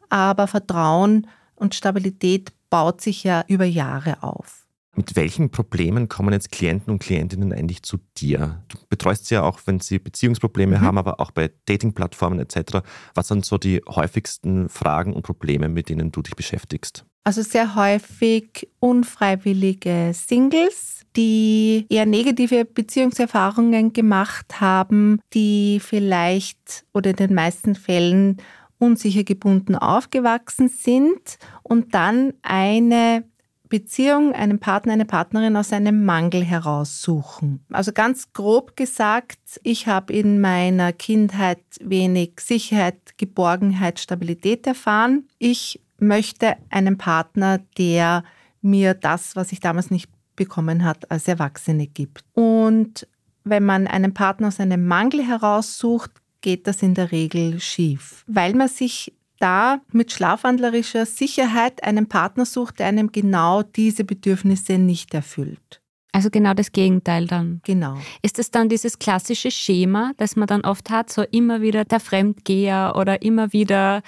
aber 0.09 0.49
Vertrauen 0.49 1.29
und 1.55 1.77
Stabilität 1.77 2.51
baut 2.69 3.01
sich 3.01 3.23
ja 3.23 3.45
über 3.47 3.65
Jahre 3.65 4.25
auf. 4.25 4.66
Mit 4.97 5.15
welchen 5.15 5.51
Problemen 5.51 6.09
kommen 6.09 6.33
jetzt 6.33 6.51
Klienten 6.51 6.91
und 6.91 7.01
Klientinnen 7.01 7.53
eigentlich 7.53 7.83
zu 7.83 7.99
dir? 8.17 8.63
Du 8.69 8.79
betreust 8.89 9.27
sie 9.27 9.35
ja 9.35 9.43
auch, 9.43 9.61
wenn 9.67 9.79
sie 9.79 9.99
Beziehungsprobleme 9.99 10.79
mhm. 10.79 10.81
haben, 10.81 10.99
aber 10.99 11.21
auch 11.21 11.31
bei 11.31 11.51
Datingplattformen 11.67 12.41
etc. 12.41 12.79
Was 13.15 13.29
sind 13.29 13.45
so 13.45 13.59
die 13.59 13.83
häufigsten 13.87 14.71
Fragen 14.71 15.13
und 15.13 15.23
Probleme, 15.23 15.69
mit 15.69 15.91
denen 15.91 16.13
du 16.13 16.23
dich 16.23 16.35
beschäftigst? 16.35 17.05
Also 17.25 17.43
sehr 17.43 17.75
häufig 17.75 18.69
unfreiwillige 18.79 20.13
Singles, 20.15 21.03
die 21.15 21.85
eher 21.91 22.07
negative 22.07 22.65
Beziehungserfahrungen 22.65 23.93
gemacht 23.93 24.61
haben, 24.61 25.21
die 25.35 25.81
vielleicht 25.81 26.87
oder 26.95 27.11
in 27.11 27.17
den 27.17 27.35
meisten 27.35 27.75
Fällen 27.75 28.39
unsicher 28.79 29.25
gebunden 29.25 29.75
aufgewachsen 29.75 30.69
sind 30.69 31.39
und 31.63 31.95
dann 31.95 32.33
eine 32.43 33.25
Beziehung, 33.69 34.33
einen 34.33 34.59
Partner, 34.59 34.93
eine 34.93 35.05
Partnerin 35.05 35.57
aus 35.57 35.73
einem 35.73 36.05
Mangel 36.05 36.45
heraussuchen. 36.45 37.65
Also 37.71 37.93
ganz 37.93 38.33
grob 38.33 38.77
gesagt, 38.77 39.39
ich 39.63 39.87
habe 39.87 40.13
in 40.13 40.41
meiner 40.41 40.93
Kindheit 40.93 41.63
wenig 41.81 42.41
Sicherheit, 42.41 43.17
Geborgenheit, 43.17 43.99
Stabilität 43.99 44.67
erfahren. 44.67 45.29
Ich 45.39 45.81
möchte 45.99 46.57
einen 46.71 46.99
Partner, 46.99 47.59
der 47.79 48.25
mir 48.63 48.95
das, 48.95 49.37
was 49.37 49.53
ich 49.53 49.61
damals 49.61 49.91
nicht 49.91 50.11
bekommen 50.35 50.85
hat, 50.85 51.11
als 51.11 51.29
Erwachsene 51.29 51.87
gibt. 51.87 52.25
Und 52.35 53.07
wenn 53.45 53.65
man 53.65 53.87
einen 53.87 54.13
Partner 54.13 54.49
aus 54.49 54.61
einem 54.61 54.87
Mangel 54.87 55.27
heraussucht, 55.27 56.11
geht 56.43 56.67
das 56.67 56.83
in 56.83 56.95
der 56.95 57.11
Regel 57.13 57.61
schief, 57.61 58.25
weil 58.27 58.55
man 58.55 58.69
sich 58.69 59.16
da 59.39 59.81
mit 59.93 60.13
schlafwandlerischer 60.13 61.07
Sicherheit 61.07 61.83
einen 61.85 62.09
Partner 62.09 62.47
sucht, 62.47 62.79
der 62.79 62.87
einem 62.87 63.13
genau 63.13 63.63
diese 63.63 64.05
Bedürfnisse 64.05 64.79
nicht 64.79 65.15
erfüllt. 65.15 65.81
Also 66.13 66.31
genau 66.31 66.55
das 66.55 66.73
Gegenteil 66.73 67.27
dann. 67.27 67.61
Genau. 67.65 67.99
Ist 68.23 68.39
es 68.39 68.51
dann 68.51 68.71
dieses 68.71 68.99
klassische 68.99 69.51
Schema, 69.51 70.13
das 70.17 70.35
man 70.35 70.47
dann 70.47 70.63
oft 70.63 70.89
hat, 70.89 71.13
so 71.13 71.23
immer 71.31 71.61
wieder 71.61 71.85
der 71.85 72.01
Fremdgeher 72.01 72.95
oder 72.97 73.21
immer 73.21 73.53
wieder 73.53 74.03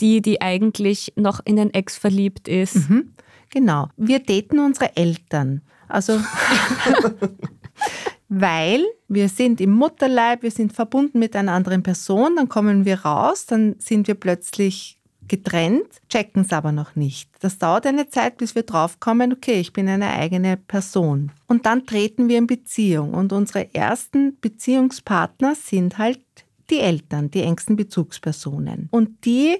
die, 0.00 0.22
die 0.22 0.40
eigentlich 0.40 1.12
noch 1.16 1.40
in 1.44 1.56
den 1.56 1.74
Ex 1.74 1.98
verliebt 1.98 2.48
ist? 2.48 2.88
Mhm. 2.88 3.12
Genau. 3.50 3.88
Wir 3.98 4.20
daten 4.20 4.58
unsere 4.58 4.96
Eltern. 4.96 5.60
Also 5.86 6.18
weil 8.30 8.86
wir 9.10 9.28
sind 9.28 9.60
im 9.60 9.72
Mutterleib, 9.72 10.42
wir 10.42 10.52
sind 10.52 10.72
verbunden 10.72 11.18
mit 11.18 11.34
einer 11.34 11.52
anderen 11.52 11.82
Person, 11.82 12.36
dann 12.36 12.48
kommen 12.48 12.84
wir 12.84 13.00
raus, 13.00 13.44
dann 13.44 13.74
sind 13.78 14.06
wir 14.06 14.14
plötzlich 14.14 15.00
getrennt, 15.26 15.88
checken 16.08 16.42
es 16.42 16.52
aber 16.52 16.70
noch 16.70 16.94
nicht. 16.94 17.28
Das 17.40 17.58
dauert 17.58 17.86
eine 17.86 18.08
Zeit, 18.08 18.36
bis 18.38 18.54
wir 18.54 18.62
draufkommen, 18.62 19.32
okay, 19.32 19.60
ich 19.60 19.72
bin 19.72 19.88
eine 19.88 20.10
eigene 20.10 20.56
Person. 20.56 21.32
Und 21.48 21.66
dann 21.66 21.86
treten 21.86 22.28
wir 22.28 22.38
in 22.38 22.46
Beziehung 22.46 23.14
und 23.14 23.32
unsere 23.32 23.74
ersten 23.74 24.38
Beziehungspartner 24.40 25.56
sind 25.56 25.98
halt 25.98 26.20
die 26.70 26.78
Eltern, 26.78 27.32
die 27.32 27.42
engsten 27.42 27.74
Bezugspersonen. 27.74 28.88
Und 28.92 29.24
die 29.24 29.56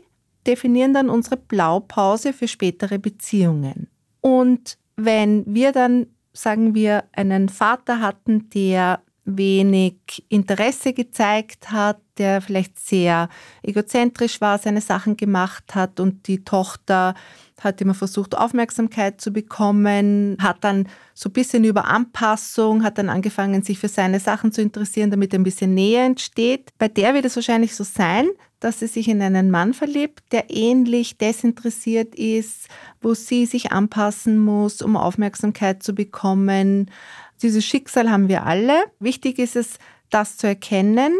definieren 0.47 0.95
dann 0.95 1.11
unsere 1.11 1.37
Blaupause 1.37 2.33
für 2.33 2.47
spätere 2.47 3.01
Beziehungen. 3.01 3.89
Und 4.21 4.79
wenn 4.97 5.45
wir 5.47 5.73
dann 5.73 6.07
sagen 6.33 6.75
wir, 6.75 7.05
einen 7.13 7.49
Vater 7.49 8.01
hatten, 8.01 8.49
der 8.51 9.01
wenig 9.37 10.25
Interesse 10.29 10.93
gezeigt 10.93 11.71
hat, 11.71 11.99
der 12.19 12.41
vielleicht 12.41 12.79
sehr 12.79 13.29
egozentrisch 13.63 14.41
war, 14.41 14.59
seine 14.59 14.81
Sachen 14.81 15.17
gemacht 15.17 15.75
hat 15.75 16.01
und 16.01 16.27
die 16.27 16.45
Tochter 16.45 17.15
hat 17.61 17.81
immer 17.81 17.95
versucht, 17.95 18.37
Aufmerksamkeit 18.37 19.21
zu 19.21 19.33
bekommen, 19.33 20.37
hat 20.41 20.65
dann 20.65 20.89
so 21.15 21.29
ein 21.29 21.33
bisschen 21.33 21.65
über 21.65 21.85
Anpassung, 21.85 22.83
hat 22.83 22.99
dann 22.99 23.09
angefangen, 23.09 23.63
sich 23.63 23.79
für 23.79 23.89
seine 23.89 24.21
Sachen 24.21 24.53
zu 24.53 24.63
interessieren, 24.63 25.11
damit 25.11 25.35
ein 25.35 25.43
bisschen 25.43 25.75
Nähe 25.75 26.05
entsteht. 26.05 26.71
Bei 26.79 26.89
der 26.89 27.15
wird 27.15 27.27
es 27.27 27.37
wahrscheinlich 27.37 27.75
so 27.75 27.85
sein, 27.85 28.29
dass 28.61 28.81
sie 28.81 28.87
sich 28.87 29.09
in 29.09 29.23
einen 29.23 29.51
Mann 29.51 29.75
verliebt, 29.75 30.21
der 30.33 30.51
ähnlich 30.51 31.19
desinteressiert 31.19 32.15
ist, 32.15 32.69
wo 33.01 33.15
sie 33.15 33.47
sich 33.47 33.73
anpassen 33.73 34.39
muss, 34.39 34.83
um 34.83 34.97
Aufmerksamkeit 34.97 35.83
zu 35.83 35.95
bekommen. 35.95 36.91
Dieses 37.43 37.65
Schicksal 37.65 38.11
haben 38.11 38.29
wir 38.29 38.47
alle. 38.47 38.85
Wichtig 38.99 39.39
ist 39.39 39.57
es, 39.57 39.79
das 40.11 40.37
zu 40.37 40.47
erkennen, 40.47 41.13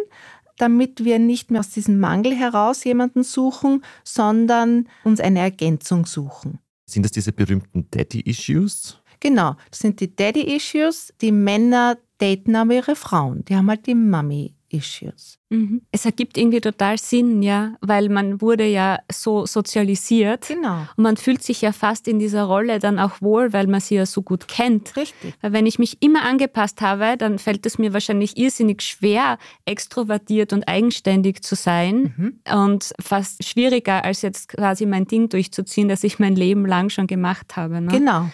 damit 0.59 1.05
wir 1.05 1.19
nicht 1.19 1.51
mehr 1.51 1.61
aus 1.61 1.71
diesem 1.71 1.99
Mangel 1.99 2.35
heraus 2.35 2.85
jemanden 2.85 3.23
suchen, 3.23 3.83
sondern 4.05 4.89
uns 5.05 5.21
eine 5.21 5.41
Ergänzung 5.41 6.07
suchen. 6.07 6.59
Sind 6.87 7.05
das 7.05 7.13
diese 7.13 7.33
berühmten 7.33 7.89
Daddy-Issues? 7.91 9.01
Genau, 9.21 9.57
das 9.71 9.81
sind 9.81 10.01
die 10.01 10.15
Daddy-Issues. 10.15 11.15
Die 11.21 11.33
Männer 11.33 11.99
daten 12.19 12.57
aber 12.57 12.75
ihre 12.75 12.97
Frauen. 12.97 13.45
Die 13.45 13.57
haben 13.57 13.69
halt 13.69 13.87
die 13.87 13.95
Mummy 13.95 14.55
Issues. 14.71 15.39
Mhm. 15.51 15.83
Es 15.91 16.05
ergibt 16.05 16.39
irgendwie 16.39 16.61
total 16.61 16.97
Sinn, 16.97 17.43
ja, 17.43 17.75
weil 17.81 18.09
man 18.09 18.41
wurde 18.41 18.65
ja 18.65 19.01
so 19.11 19.47
sozialisiert. 19.47 20.49
Genau. 20.49 20.87
Und 20.97 21.03
man 21.03 21.17
fühlt 21.17 21.43
sich 21.43 21.61
ja 21.61 21.73
fast 21.73 22.07
in 22.07 22.19
dieser 22.19 22.45
Rolle 22.45 22.79
dann 22.79 22.99
auch 22.99 23.21
wohl, 23.21 23.53
weil 23.53 23.67
man 23.67 23.81
sie 23.81 23.97
ja 23.97 24.07
so 24.07 24.23
gut 24.23 24.49
kennt. 24.49 24.97
Richtig. 24.97 25.35
Weil 25.41 25.53
wenn 25.53 25.67
ich 25.67 25.79
mich 25.79 26.01
immer 26.03 26.23
angepasst 26.23 26.81
habe, 26.81 27.17
dann 27.17 27.39
fällt 27.39 27.67
es 27.67 27.79
mir 27.79 27.93
wahrscheinlich 27.93 28.37
irrsinnig 28.37 28.83
schwer, 28.83 29.39
extrovertiert 29.65 30.53
und 30.53 30.69
eigenständig 30.69 31.43
zu 31.43 31.57
sein 31.57 32.15
mhm. 32.17 32.41
und 32.65 32.93
fast 33.01 33.45
schwieriger, 33.45 34.05
als 34.05 34.23
jetzt 34.23 34.49
quasi 34.49 34.87
mein 34.87 35.07
Ding 35.07 35.29
durchzuziehen, 35.29 35.89
das 35.89 36.05
ich 36.05 36.19
mein 36.19 36.37
Leben 36.37 36.65
lang 36.65 36.91
schon 36.91 37.09
gemacht 37.09 37.57
habe. 37.57 37.81
Ne? 37.81 37.89
Genau. 37.89 38.31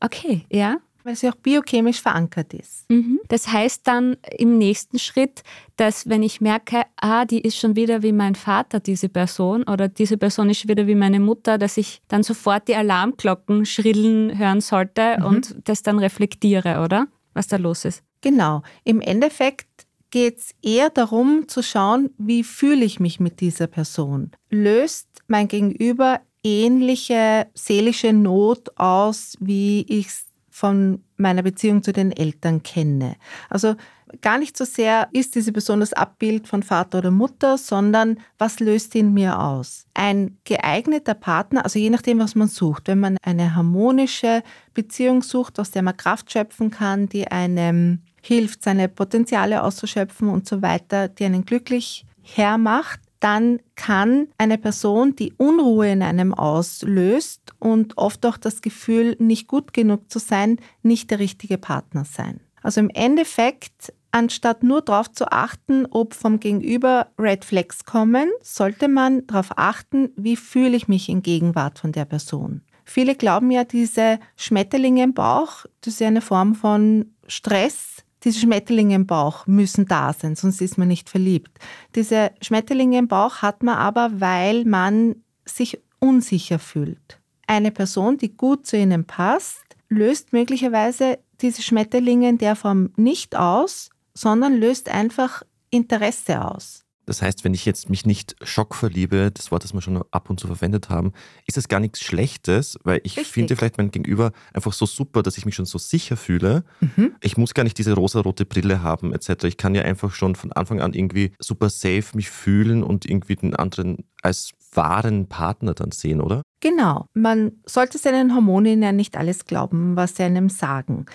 Okay, 0.00 0.46
ja 0.50 0.78
weil 1.06 1.16
sie 1.16 1.28
auch 1.28 1.36
biochemisch 1.36 2.02
verankert 2.02 2.52
ist. 2.52 2.90
Mhm. 2.90 3.20
Das 3.28 3.48
heißt 3.48 3.86
dann 3.86 4.16
im 4.36 4.58
nächsten 4.58 4.98
Schritt, 4.98 5.42
dass 5.76 6.08
wenn 6.08 6.22
ich 6.22 6.40
merke, 6.40 6.82
ah, 6.96 7.24
die 7.24 7.40
ist 7.40 7.56
schon 7.56 7.76
wieder 7.76 8.02
wie 8.02 8.12
mein 8.12 8.34
Vater, 8.34 8.80
diese 8.80 9.08
Person, 9.08 9.62
oder 9.62 9.88
diese 9.88 10.18
Person 10.18 10.50
ist 10.50 10.68
wieder 10.68 10.86
wie 10.86 10.94
meine 10.96 11.20
Mutter, 11.20 11.58
dass 11.58 11.76
ich 11.76 12.02
dann 12.08 12.22
sofort 12.22 12.66
die 12.68 12.74
Alarmglocken 12.74 13.64
schrillen 13.66 14.36
hören 14.36 14.60
sollte 14.60 15.16
mhm. 15.18 15.24
und 15.24 15.56
das 15.64 15.82
dann 15.82 15.98
reflektiere, 15.98 16.82
oder? 16.82 17.06
Was 17.34 17.46
da 17.46 17.56
los 17.56 17.84
ist. 17.84 18.02
Genau. 18.20 18.62
Im 18.82 19.00
Endeffekt 19.00 19.86
geht 20.10 20.38
es 20.38 20.54
eher 20.62 20.90
darum 20.90 21.46
zu 21.46 21.62
schauen, 21.62 22.10
wie 22.18 22.42
fühle 22.42 22.84
ich 22.84 22.98
mich 22.98 23.20
mit 23.20 23.40
dieser 23.40 23.66
Person. 23.66 24.32
Löst 24.50 25.08
mein 25.28 25.46
Gegenüber 25.46 26.20
ähnliche 26.42 27.48
seelische 27.54 28.12
Not 28.12 28.70
aus, 28.76 29.36
wie 29.40 29.84
ich 29.88 30.06
es 30.06 30.25
von 30.56 31.02
meiner 31.18 31.42
Beziehung 31.42 31.82
zu 31.82 31.92
den 31.92 32.12
Eltern 32.12 32.62
kenne. 32.62 33.16
Also 33.50 33.74
gar 34.22 34.38
nicht 34.38 34.56
so 34.56 34.64
sehr 34.64 35.06
ist 35.12 35.34
diese 35.34 35.52
Person 35.52 35.80
das 35.80 35.92
Abbild 35.92 36.48
von 36.48 36.62
Vater 36.62 37.00
oder 37.00 37.10
Mutter, 37.10 37.58
sondern 37.58 38.20
was 38.38 38.58
löst 38.58 38.94
in 38.94 39.12
mir 39.12 39.38
aus? 39.38 39.84
Ein 39.92 40.38
geeigneter 40.44 41.12
Partner, 41.12 41.62
also 41.62 41.78
je 41.78 41.90
nachdem, 41.90 42.20
was 42.20 42.34
man 42.34 42.48
sucht, 42.48 42.88
wenn 42.88 43.00
man 43.00 43.18
eine 43.22 43.54
harmonische 43.54 44.42
Beziehung 44.72 45.22
sucht, 45.22 45.60
aus 45.60 45.72
der 45.72 45.82
man 45.82 45.98
Kraft 45.98 46.32
schöpfen 46.32 46.70
kann, 46.70 47.06
die 47.06 47.28
einem 47.28 48.00
hilft, 48.22 48.62
seine 48.62 48.88
Potenziale 48.88 49.62
auszuschöpfen 49.62 50.30
und 50.30 50.48
so 50.48 50.62
weiter, 50.62 51.08
die 51.08 51.26
einen 51.26 51.44
glücklich 51.44 52.06
hermacht, 52.22 53.00
dann 53.20 53.60
kann 53.74 54.28
eine 54.38 54.58
Person, 54.58 55.16
die 55.16 55.32
Unruhe 55.36 55.90
in 55.90 56.02
einem 56.02 56.34
auslöst 56.34 57.54
und 57.58 57.96
oft 57.98 58.26
auch 58.26 58.36
das 58.36 58.62
Gefühl, 58.62 59.16
nicht 59.18 59.48
gut 59.48 59.72
genug 59.72 60.10
zu 60.10 60.18
sein, 60.18 60.58
nicht 60.82 61.10
der 61.10 61.18
richtige 61.18 61.58
Partner 61.58 62.04
sein. 62.04 62.40
Also 62.62 62.80
im 62.80 62.90
Endeffekt, 62.90 63.92
anstatt 64.10 64.62
nur 64.62 64.82
darauf 64.82 65.10
zu 65.12 65.30
achten, 65.30 65.86
ob 65.86 66.14
vom 66.14 66.40
Gegenüber 66.40 67.08
Red 67.18 67.44
Flags 67.44 67.84
kommen, 67.84 68.28
sollte 68.42 68.88
man 68.88 69.26
darauf 69.26 69.56
achten, 69.56 70.10
wie 70.16 70.36
fühle 70.36 70.76
ich 70.76 70.88
mich 70.88 71.08
in 71.08 71.22
Gegenwart 71.22 71.78
von 71.78 71.92
der 71.92 72.04
Person. 72.04 72.62
Viele 72.84 73.14
glauben 73.14 73.50
ja, 73.50 73.64
diese 73.64 74.18
Schmetterlinge 74.36 75.02
im 75.02 75.14
Bauch, 75.14 75.64
das 75.80 75.94
ist 75.94 76.00
ja 76.00 76.06
eine 76.06 76.20
Form 76.20 76.54
von 76.54 77.14
Stress, 77.26 78.04
diese 78.26 78.40
Schmetterlinge 78.40 78.96
im 78.96 79.06
Bauch 79.06 79.46
müssen 79.46 79.86
da 79.86 80.12
sein, 80.12 80.34
sonst 80.34 80.60
ist 80.60 80.78
man 80.78 80.88
nicht 80.88 81.08
verliebt. 81.08 81.58
Diese 81.94 82.32
Schmetterlinge 82.42 82.98
im 82.98 83.06
Bauch 83.06 83.36
hat 83.36 83.62
man 83.62 83.76
aber, 83.76 84.20
weil 84.20 84.64
man 84.64 85.22
sich 85.44 85.80
unsicher 86.00 86.58
fühlt. 86.58 87.20
Eine 87.46 87.70
Person, 87.70 88.18
die 88.18 88.36
gut 88.36 88.66
zu 88.66 88.76
ihnen 88.76 89.04
passt, 89.04 89.62
löst 89.88 90.32
möglicherweise 90.32 91.20
diese 91.40 91.62
Schmetterlinge 91.62 92.28
in 92.28 92.38
der 92.38 92.56
Form 92.56 92.90
nicht 92.96 93.36
aus, 93.36 93.90
sondern 94.12 94.56
löst 94.56 94.88
einfach 94.88 95.44
Interesse 95.70 96.44
aus. 96.44 96.85
Das 97.06 97.22
heißt, 97.22 97.44
wenn 97.44 97.54
ich 97.54 97.64
jetzt 97.64 97.88
mich 97.88 98.04
nicht 98.04 98.36
schockverliebe, 98.42 99.30
das 99.32 99.50
Wort, 99.50 99.64
das 99.64 99.72
wir 99.72 99.80
schon 99.80 100.02
ab 100.10 100.28
und 100.28 100.40
zu 100.40 100.48
verwendet 100.48 100.90
haben, 100.90 101.12
ist 101.46 101.56
das 101.56 101.68
gar 101.68 101.80
nichts 101.80 102.00
Schlechtes, 102.00 102.78
weil 102.82 103.00
ich 103.04 103.16
Richtig. 103.16 103.32
finde 103.32 103.56
vielleicht 103.56 103.78
mein 103.78 103.90
Gegenüber 103.90 104.32
einfach 104.52 104.72
so 104.72 104.86
super, 104.86 105.22
dass 105.22 105.38
ich 105.38 105.46
mich 105.46 105.54
schon 105.54 105.64
so 105.64 105.78
sicher 105.78 106.16
fühle. 106.16 106.64
Mhm. 106.80 107.14
Ich 107.20 107.36
muss 107.36 107.54
gar 107.54 107.62
nicht 107.62 107.78
diese 107.78 107.94
rosarote 107.94 108.44
Brille 108.44 108.82
haben 108.82 109.14
etc. 109.14 109.44
Ich 109.44 109.56
kann 109.56 109.74
ja 109.74 109.82
einfach 109.82 110.12
schon 110.12 110.34
von 110.34 110.52
Anfang 110.52 110.80
an 110.80 110.92
irgendwie 110.92 111.32
super 111.38 111.70
safe 111.70 112.04
mich 112.14 112.28
fühlen 112.28 112.82
und 112.82 113.08
irgendwie 113.08 113.36
den 113.36 113.54
anderen 113.54 114.04
als 114.22 114.50
wahren 114.72 115.28
Partner 115.28 115.74
dann 115.74 115.92
sehen, 115.92 116.20
oder? 116.20 116.42
Genau. 116.60 117.06
Man 117.14 117.52
sollte 117.66 117.98
seinen 117.98 118.34
Hormonen 118.34 118.82
ja 118.82 118.92
nicht 118.92 119.16
alles 119.16 119.44
glauben, 119.44 119.94
was 119.94 120.16
sie 120.16 120.24
einem 120.24 120.48
sagen 120.48 121.06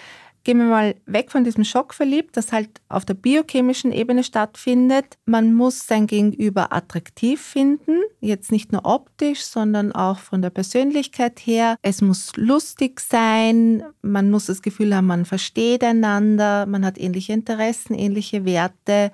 gehen 0.44 0.58
wir 0.58 0.66
mal 0.66 0.96
weg 1.06 1.32
von 1.32 1.44
diesem 1.44 1.64
Schock 1.64 1.94
verliebt, 1.94 2.36
das 2.36 2.52
halt 2.52 2.70
auf 2.90 3.06
der 3.06 3.14
biochemischen 3.14 3.92
Ebene 3.92 4.24
stattfindet. 4.24 5.18
Man 5.26 5.54
muss 5.54 5.86
sein 5.86 6.08
Gegenüber 6.08 6.74
attraktiv 6.74 7.42
finden, 7.42 8.00
jetzt 8.20 8.52
nicht 8.52 8.72
nur 8.72 8.86
optisch, 8.86 9.44
sondern 9.44 9.92
auch 9.92 10.18
von 10.20 10.42
der 10.42 10.50
Persönlichkeit 10.50 11.40
her. 11.40 11.78
Es 11.82 12.02
muss 12.02 12.32
lustig 12.36 13.00
sein, 13.00 13.84
man 14.02 14.32
muss 14.32 14.48
das 14.48 14.62
Gefühl 14.62 14.96
haben, 14.96 15.08
man 15.08 15.26
versteht 15.26 15.84
einander, 15.84 16.66
man 16.66 16.86
hat 16.86 16.98
ähnliche 16.98 17.34
Interessen, 17.34 17.94
ähnliche 17.94 18.46
Werte. 18.46 19.12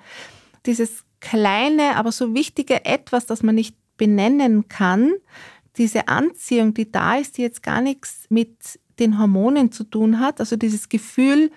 Dieses 0.64 1.04
kleine, 1.20 1.96
aber 1.96 2.12
so 2.12 2.34
wichtige 2.34 2.84
Etwas, 2.84 3.26
das 3.26 3.42
man 3.42 3.54
nicht 3.54 3.76
benennen 3.96 4.68
kann, 4.68 5.12
diese 5.76 6.08
Anziehung, 6.08 6.74
die 6.74 6.90
da 6.90 7.16
ist, 7.16 7.38
die 7.38 7.42
jetzt 7.42 7.62
gar 7.62 7.80
nichts 7.80 8.26
mit 8.30 8.80
den 8.98 9.18
Hormonen 9.18 9.72
zu 9.72 9.84
tun 9.84 10.20
hat. 10.20 10.40
Also 10.40 10.56
dieses 10.56 10.88
Gefühl, 10.88 11.50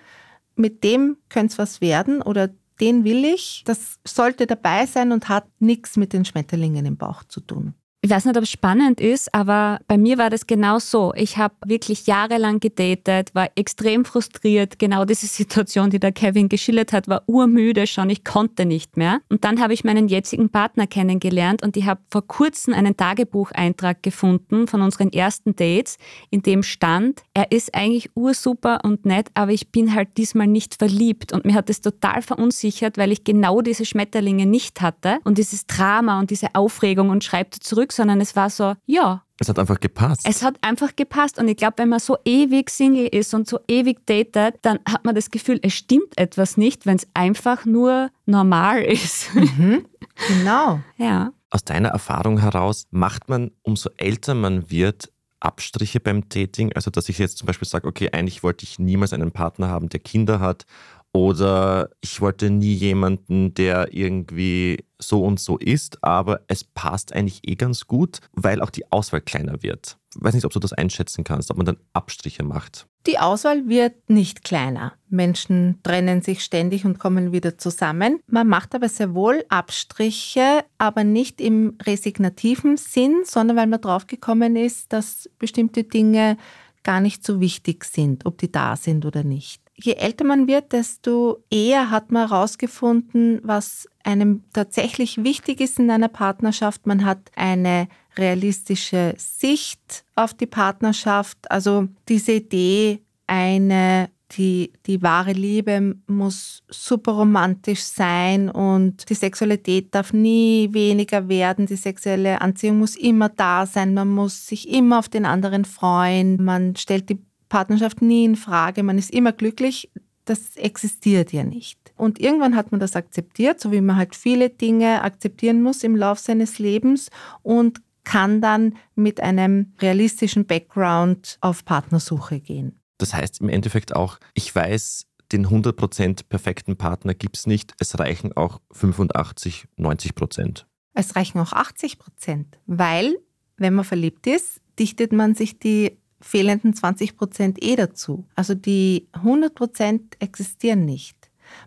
mit 0.56 0.84
dem 0.84 1.16
könnte 1.28 1.52
es 1.52 1.58
was 1.58 1.80
werden 1.80 2.22
oder 2.22 2.50
den 2.80 3.04
will 3.04 3.24
ich, 3.24 3.62
das 3.64 4.00
sollte 4.06 4.46
dabei 4.46 4.86
sein 4.86 5.12
und 5.12 5.28
hat 5.28 5.46
nichts 5.60 5.96
mit 5.96 6.12
den 6.12 6.24
Schmetterlingen 6.24 6.84
im 6.84 6.96
Bauch 6.96 7.24
zu 7.24 7.40
tun. 7.40 7.74
Ich 8.04 8.10
weiß 8.10 8.24
nicht, 8.24 8.36
ob 8.36 8.42
es 8.42 8.50
spannend 8.50 9.00
ist, 9.00 9.32
aber 9.32 9.78
bei 9.86 9.96
mir 9.96 10.18
war 10.18 10.28
das 10.28 10.48
genau 10.48 10.80
so. 10.80 11.12
Ich 11.14 11.36
habe 11.36 11.54
wirklich 11.64 12.08
jahrelang 12.08 12.58
gedatet, 12.58 13.32
war 13.32 13.48
extrem 13.54 14.04
frustriert. 14.04 14.80
Genau 14.80 15.04
diese 15.04 15.28
Situation, 15.28 15.88
die 15.88 16.00
der 16.00 16.10
Kevin 16.10 16.48
geschildert 16.48 16.92
hat, 16.92 17.06
war 17.06 17.22
urmüde 17.28 17.86
schon. 17.86 18.10
Ich 18.10 18.24
konnte 18.24 18.66
nicht 18.66 18.96
mehr. 18.96 19.20
Und 19.28 19.44
dann 19.44 19.60
habe 19.60 19.72
ich 19.72 19.84
meinen 19.84 20.08
jetzigen 20.08 20.48
Partner 20.50 20.88
kennengelernt 20.88 21.62
und 21.62 21.76
ich 21.76 21.86
habe 21.86 22.00
vor 22.10 22.26
kurzem 22.26 22.74
einen 22.74 22.96
Tagebucheintrag 22.96 24.02
gefunden 24.02 24.66
von 24.66 24.82
unseren 24.82 25.12
ersten 25.12 25.54
Dates, 25.54 25.96
in 26.30 26.42
dem 26.42 26.64
stand, 26.64 27.22
er 27.34 27.52
ist 27.52 27.72
eigentlich 27.72 28.10
ursuper 28.16 28.80
und 28.82 29.06
nett, 29.06 29.28
aber 29.34 29.52
ich 29.52 29.70
bin 29.70 29.94
halt 29.94 30.16
diesmal 30.16 30.48
nicht 30.48 30.74
verliebt. 30.74 31.32
Und 31.32 31.44
mir 31.44 31.54
hat 31.54 31.70
es 31.70 31.80
total 31.80 32.20
verunsichert, 32.22 32.98
weil 32.98 33.12
ich 33.12 33.22
genau 33.22 33.60
diese 33.60 33.84
Schmetterlinge 33.84 34.46
nicht 34.46 34.80
hatte 34.80 35.18
und 35.22 35.38
dieses 35.38 35.68
Drama 35.68 36.18
und 36.18 36.30
diese 36.30 36.56
Aufregung 36.56 37.10
und 37.10 37.22
schreibt 37.22 37.54
zurück 37.54 37.91
sondern 37.92 38.20
es 38.20 38.34
war 38.36 38.50
so, 38.50 38.74
ja. 38.86 39.22
Es 39.38 39.48
hat 39.48 39.58
einfach 39.58 39.80
gepasst. 39.80 40.22
Es 40.24 40.42
hat 40.42 40.56
einfach 40.62 40.94
gepasst. 40.94 41.38
Und 41.38 41.48
ich 41.48 41.56
glaube, 41.56 41.74
wenn 41.78 41.88
man 41.88 41.98
so 41.98 42.16
ewig 42.24 42.70
Single 42.70 43.06
ist 43.06 43.34
und 43.34 43.48
so 43.48 43.58
ewig 43.66 44.06
datet, 44.06 44.56
dann 44.62 44.78
hat 44.88 45.04
man 45.04 45.14
das 45.14 45.30
Gefühl, 45.30 45.58
es 45.62 45.74
stimmt 45.74 46.16
etwas 46.16 46.56
nicht, 46.56 46.86
wenn 46.86 46.96
es 46.96 47.06
einfach 47.14 47.64
nur 47.64 48.10
normal 48.26 48.82
ist. 48.82 49.34
Mhm. 49.34 49.86
Genau. 50.28 50.80
ja. 50.96 51.32
Aus 51.50 51.64
deiner 51.64 51.88
Erfahrung 51.88 52.38
heraus 52.38 52.86
macht 52.90 53.28
man, 53.28 53.50
umso 53.62 53.90
älter 53.96 54.34
man 54.34 54.70
wird, 54.70 55.10
Abstriche 55.42 56.00
beim 56.00 56.28
Dating? 56.28 56.72
Also, 56.74 56.90
dass 56.90 57.08
ich 57.08 57.18
jetzt 57.18 57.38
zum 57.38 57.46
Beispiel 57.46 57.68
sage, 57.68 57.88
okay, 57.88 58.10
eigentlich 58.12 58.42
wollte 58.42 58.64
ich 58.64 58.78
niemals 58.78 59.12
einen 59.12 59.32
Partner 59.32 59.68
haben, 59.68 59.88
der 59.88 60.00
Kinder 60.00 60.40
hat 60.40 60.66
oder 61.12 61.90
ich 62.00 62.20
wollte 62.20 62.50
nie 62.50 62.72
jemanden, 62.72 63.54
der 63.54 63.92
irgendwie 63.92 64.84
so 64.98 65.24
und 65.24 65.40
so 65.40 65.58
ist, 65.58 66.02
aber 66.02 66.40
es 66.46 66.64
passt 66.64 67.12
eigentlich 67.12 67.46
eh 67.46 67.54
ganz 67.54 67.86
gut, 67.86 68.20
weil 68.32 68.62
auch 68.62 68.70
die 68.70 68.90
Auswahl 68.90 69.20
kleiner 69.20 69.62
wird. 69.62 69.98
Ich 70.14 70.22
weiß 70.22 70.34
nicht, 70.34 70.44
ob 70.44 70.52
du 70.52 70.58
das 70.58 70.72
einschätzen 70.72 71.24
kannst, 71.24 71.50
ob 71.50 71.56
man 71.56 71.66
dann 71.66 71.76
Abstriche 71.92 72.44
macht. 72.44 72.86
Die 73.06 73.18
Auswahl 73.18 73.68
wird 73.68 74.08
nicht 74.08 74.44
kleiner. 74.44 74.92
Menschen 75.08 75.80
trennen 75.82 76.22
sich 76.22 76.44
ständig 76.44 76.84
und 76.84 77.00
kommen 77.00 77.32
wieder 77.32 77.58
zusammen. 77.58 78.20
Man 78.26 78.46
macht 78.46 78.74
aber 78.74 78.88
sehr 78.88 79.14
wohl 79.14 79.44
Abstriche, 79.48 80.64
aber 80.78 81.02
nicht 81.02 81.40
im 81.40 81.76
resignativen 81.82 82.76
Sinn, 82.76 83.22
sondern 83.24 83.56
weil 83.56 83.66
man 83.66 83.80
draufgekommen 83.80 84.54
ist, 84.54 84.92
dass 84.92 85.28
bestimmte 85.38 85.82
Dinge 85.84 86.36
gar 86.84 87.00
nicht 87.00 87.26
so 87.26 87.40
wichtig 87.40 87.84
sind, 87.84 88.24
ob 88.24 88.38
die 88.38 88.52
da 88.52 88.76
sind 88.76 89.04
oder 89.04 89.24
nicht 89.24 89.61
je 89.74 89.94
älter 89.94 90.24
man 90.24 90.46
wird, 90.46 90.72
desto 90.72 91.42
eher 91.50 91.90
hat 91.90 92.12
man 92.12 92.28
herausgefunden, 92.28 93.40
was 93.42 93.88
einem 94.04 94.44
tatsächlich 94.52 95.24
wichtig 95.24 95.60
ist 95.60 95.78
in 95.78 95.90
einer 95.90 96.08
Partnerschaft. 96.08 96.86
Man 96.86 97.04
hat 97.04 97.30
eine 97.36 97.88
realistische 98.16 99.14
Sicht 99.16 100.04
auf 100.14 100.34
die 100.34 100.46
Partnerschaft. 100.46 101.50
Also 101.50 101.88
diese 102.08 102.32
Idee, 102.32 103.02
eine 103.26 104.10
die, 104.36 104.72
die 104.86 105.02
wahre 105.02 105.32
Liebe 105.32 105.96
muss 106.06 106.62
super 106.70 107.12
romantisch 107.12 107.82
sein 107.82 108.48
und 108.48 109.08
die 109.10 109.14
Sexualität 109.14 109.94
darf 109.94 110.12
nie 110.12 110.68
weniger 110.72 111.28
werden. 111.28 111.66
Die 111.66 111.76
sexuelle 111.76 112.40
Anziehung 112.40 112.78
muss 112.78 112.96
immer 112.96 113.28
da 113.28 113.66
sein. 113.66 113.94
Man 113.94 114.08
muss 114.08 114.46
sich 114.46 114.68
immer 114.68 114.98
auf 114.98 115.08
den 115.08 115.26
anderen 115.26 115.64
freuen. 115.64 116.42
Man 116.42 116.76
stellt 116.76 117.10
die 117.10 117.20
Partnerschaft 117.52 118.00
nie 118.00 118.24
in 118.24 118.36
Frage, 118.36 118.82
man 118.82 118.96
ist 118.96 119.10
immer 119.10 119.30
glücklich, 119.30 119.90
das 120.24 120.56
existiert 120.56 121.34
ja 121.34 121.44
nicht. 121.44 121.92
Und 121.96 122.18
irgendwann 122.18 122.56
hat 122.56 122.72
man 122.72 122.80
das 122.80 122.96
akzeptiert, 122.96 123.60
so 123.60 123.72
wie 123.72 123.82
man 123.82 123.96
halt 123.96 124.14
viele 124.14 124.48
Dinge 124.48 125.02
akzeptieren 125.02 125.60
muss 125.60 125.84
im 125.84 125.94
Lauf 125.94 126.18
seines 126.18 126.58
Lebens 126.58 127.10
und 127.42 127.82
kann 128.04 128.40
dann 128.40 128.76
mit 128.94 129.20
einem 129.20 129.74
realistischen 129.82 130.46
Background 130.46 131.36
auf 131.42 131.66
Partnersuche 131.66 132.40
gehen. 132.40 132.80
Das 132.96 133.12
heißt 133.12 133.42
im 133.42 133.50
Endeffekt 133.50 133.94
auch, 133.94 134.18
ich 134.32 134.54
weiß, 134.54 135.04
den 135.30 135.46
100% 135.46 136.22
perfekten 136.30 136.78
Partner 136.78 137.12
gibt 137.12 137.36
es 137.36 137.46
nicht. 137.46 137.74
Es 137.78 137.98
reichen 137.98 138.34
auch 138.34 138.62
85, 138.70 139.66
90%. 139.78 140.64
Es 140.94 141.16
reichen 141.16 141.38
auch 141.38 141.52
80%, 141.52 142.46
weil, 142.64 143.14
wenn 143.58 143.74
man 143.74 143.84
verliebt 143.84 144.26
ist, 144.26 144.62
dichtet 144.78 145.12
man 145.12 145.34
sich 145.34 145.58
die 145.58 145.98
fehlenden 146.22 146.74
20 146.74 147.16
Prozent 147.16 147.62
eh 147.62 147.76
dazu. 147.76 148.24
Also 148.34 148.54
die 148.54 149.08
100 149.12 149.54
Prozent 149.54 150.16
existieren 150.20 150.84
nicht. 150.84 151.16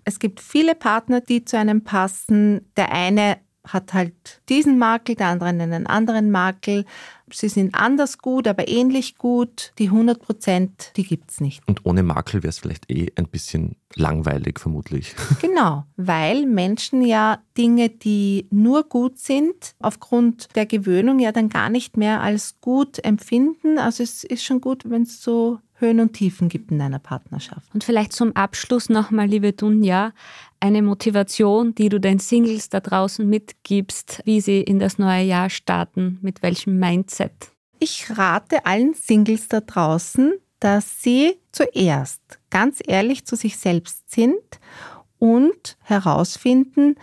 Es 0.03 0.19
gibt 0.19 0.39
viele 0.39 0.75
Partner, 0.75 1.21
die 1.21 1.45
zu 1.45 1.57
einem 1.57 1.83
passen. 1.83 2.61
Der 2.75 2.91
eine 2.91 3.37
hat 3.67 3.93
halt 3.93 4.41
diesen 4.49 4.77
Makel, 4.77 5.15
der 5.15 5.27
andere 5.27 5.49
einen 5.49 5.87
anderen 5.87 6.31
Makel. 6.31 6.85
Sie 7.31 7.49
sind 7.49 7.73
anders 7.73 8.19
gut, 8.19 8.47
aber 8.47 8.67
ähnlich 8.67 9.17
gut. 9.17 9.73
Die 9.79 9.87
100 9.87 10.21
Prozent, 10.21 10.91
die 10.95 11.03
gibt 11.03 11.31
es 11.31 11.41
nicht. 11.41 11.67
Und 11.67 11.85
ohne 11.85 12.03
Makel 12.03 12.43
wäre 12.43 12.49
es 12.49 12.59
vielleicht 12.59 12.89
eh 12.91 13.11
ein 13.15 13.27
bisschen 13.27 13.75
langweilig, 13.95 14.59
vermutlich. 14.59 15.15
Genau, 15.41 15.85
weil 15.95 16.45
Menschen 16.45 17.01
ja 17.01 17.39
Dinge, 17.57 17.89
die 17.89 18.47
nur 18.51 18.83
gut 18.83 19.19
sind, 19.19 19.75
aufgrund 19.79 20.55
der 20.55 20.65
Gewöhnung 20.65 21.19
ja 21.19 21.31
dann 21.31 21.49
gar 21.49 21.69
nicht 21.69 21.97
mehr 21.97 22.21
als 22.21 22.59
gut 22.61 23.03
empfinden. 23.03 23.79
Also 23.79 24.03
es 24.03 24.23
ist 24.23 24.43
schon 24.43 24.61
gut, 24.61 24.83
wenn 24.89 25.03
es 25.03 25.21
so 25.21 25.59
Höhen 25.77 25.99
und 25.99 26.13
Tiefen 26.13 26.49
gibt 26.49 26.71
in 26.71 26.81
einer 26.81 26.99
Partnerschaft. 26.99 27.73
Und 27.73 27.83
vielleicht 27.83 28.13
zum 28.13 28.35
Abschluss 28.35 28.89
nochmal, 28.89 29.27
liebe 29.27 29.53
Dunja, 29.53 30.13
eine 30.59 30.81
Motivation, 30.81 31.75
die 31.75 31.89
du 31.89 31.99
den 31.99 32.19
Singles 32.19 32.69
da 32.69 32.79
draußen 32.79 33.27
mitgibst, 33.27 34.21
wie 34.25 34.41
sie 34.41 34.61
in 34.61 34.79
das 34.79 34.97
neue 34.97 35.23
Jahr 35.23 35.49
starten, 35.49 36.17
mit 36.21 36.41
welchem 36.41 36.79
Mindset? 36.79 37.51
Ich 37.79 38.17
rate 38.17 38.65
allen 38.65 38.93
Singles 38.93 39.49
da 39.49 39.59
draußen, 39.59 40.33
dass 40.59 41.01
sie 41.01 41.35
zuerst 41.51 42.21
ganz 42.49 42.79
ehrlich 42.85 43.25
zu 43.25 43.35
sich 43.35 43.57
selbst 43.57 44.09
sind 44.09 44.59
und 45.19 45.77
herausfinden, 45.81 46.95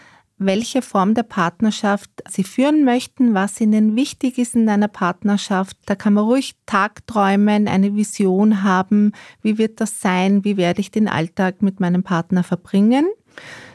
welche 0.46 0.82
Form 0.82 1.14
der 1.14 1.22
Partnerschaft 1.22 2.10
sie 2.28 2.44
führen 2.44 2.84
möchten, 2.84 3.34
was 3.34 3.60
ihnen 3.60 3.96
wichtig 3.96 4.38
ist 4.38 4.54
in 4.54 4.68
einer 4.68 4.88
Partnerschaft. 4.88 5.76
Da 5.86 5.94
kann 5.94 6.14
man 6.14 6.24
ruhig 6.24 6.54
Tagträumen, 6.66 7.68
eine 7.68 7.94
Vision 7.94 8.62
haben, 8.62 9.12
wie 9.42 9.58
wird 9.58 9.80
das 9.80 10.00
sein, 10.00 10.44
wie 10.44 10.56
werde 10.56 10.80
ich 10.80 10.90
den 10.90 11.08
Alltag 11.08 11.62
mit 11.62 11.80
meinem 11.80 12.02
Partner 12.02 12.42
verbringen 12.42 13.06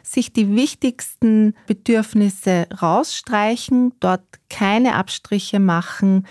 sich 0.04 0.32
die 0.32 0.56
wichtigsten 0.56 1.54
Bedürfnisse 1.66 2.68
rausstreichen, 2.82 3.94
dort 4.00 4.22
keine 4.50 4.96
Abstriche 4.96 5.60
machen, 5.60 6.26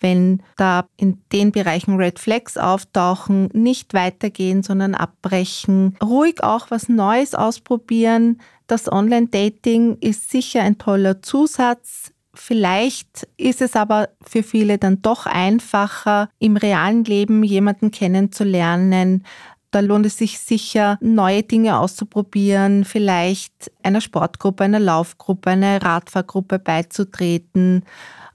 wenn 0.00 0.42
da 0.56 0.86
in 0.96 1.22
den 1.30 1.52
Bereichen 1.52 1.96
Red 1.96 2.18
Flags 2.18 2.56
auftauchen, 2.56 3.50
nicht 3.52 3.94
weitergehen, 3.94 4.62
sondern 4.62 4.94
abbrechen. 4.94 5.96
Ruhig 6.02 6.42
auch 6.42 6.70
was 6.70 6.88
Neues 6.88 7.34
ausprobieren. 7.34 8.40
Das 8.70 8.86
Online-Dating 8.90 9.96
ist 10.00 10.30
sicher 10.30 10.62
ein 10.62 10.78
toller 10.78 11.22
Zusatz. 11.22 12.12
Vielleicht 12.34 13.26
ist 13.36 13.62
es 13.62 13.74
aber 13.74 14.10
für 14.24 14.44
viele 14.44 14.78
dann 14.78 15.02
doch 15.02 15.26
einfacher, 15.26 16.28
im 16.38 16.56
realen 16.56 17.02
Leben 17.02 17.42
jemanden 17.42 17.90
kennenzulernen, 17.90 19.24
da 19.72 19.80
lohnt 19.80 20.06
es 20.06 20.18
sich 20.18 20.38
sicher, 20.38 20.98
neue 21.00 21.42
Dinge 21.42 21.80
auszuprobieren, 21.80 22.84
vielleicht 22.84 23.72
einer 23.82 24.00
Sportgruppe, 24.00 24.62
einer 24.62 24.78
Laufgruppe, 24.78 25.50
einer 25.50 25.82
Radfahrgruppe 25.82 26.60
beizutreten 26.60 27.84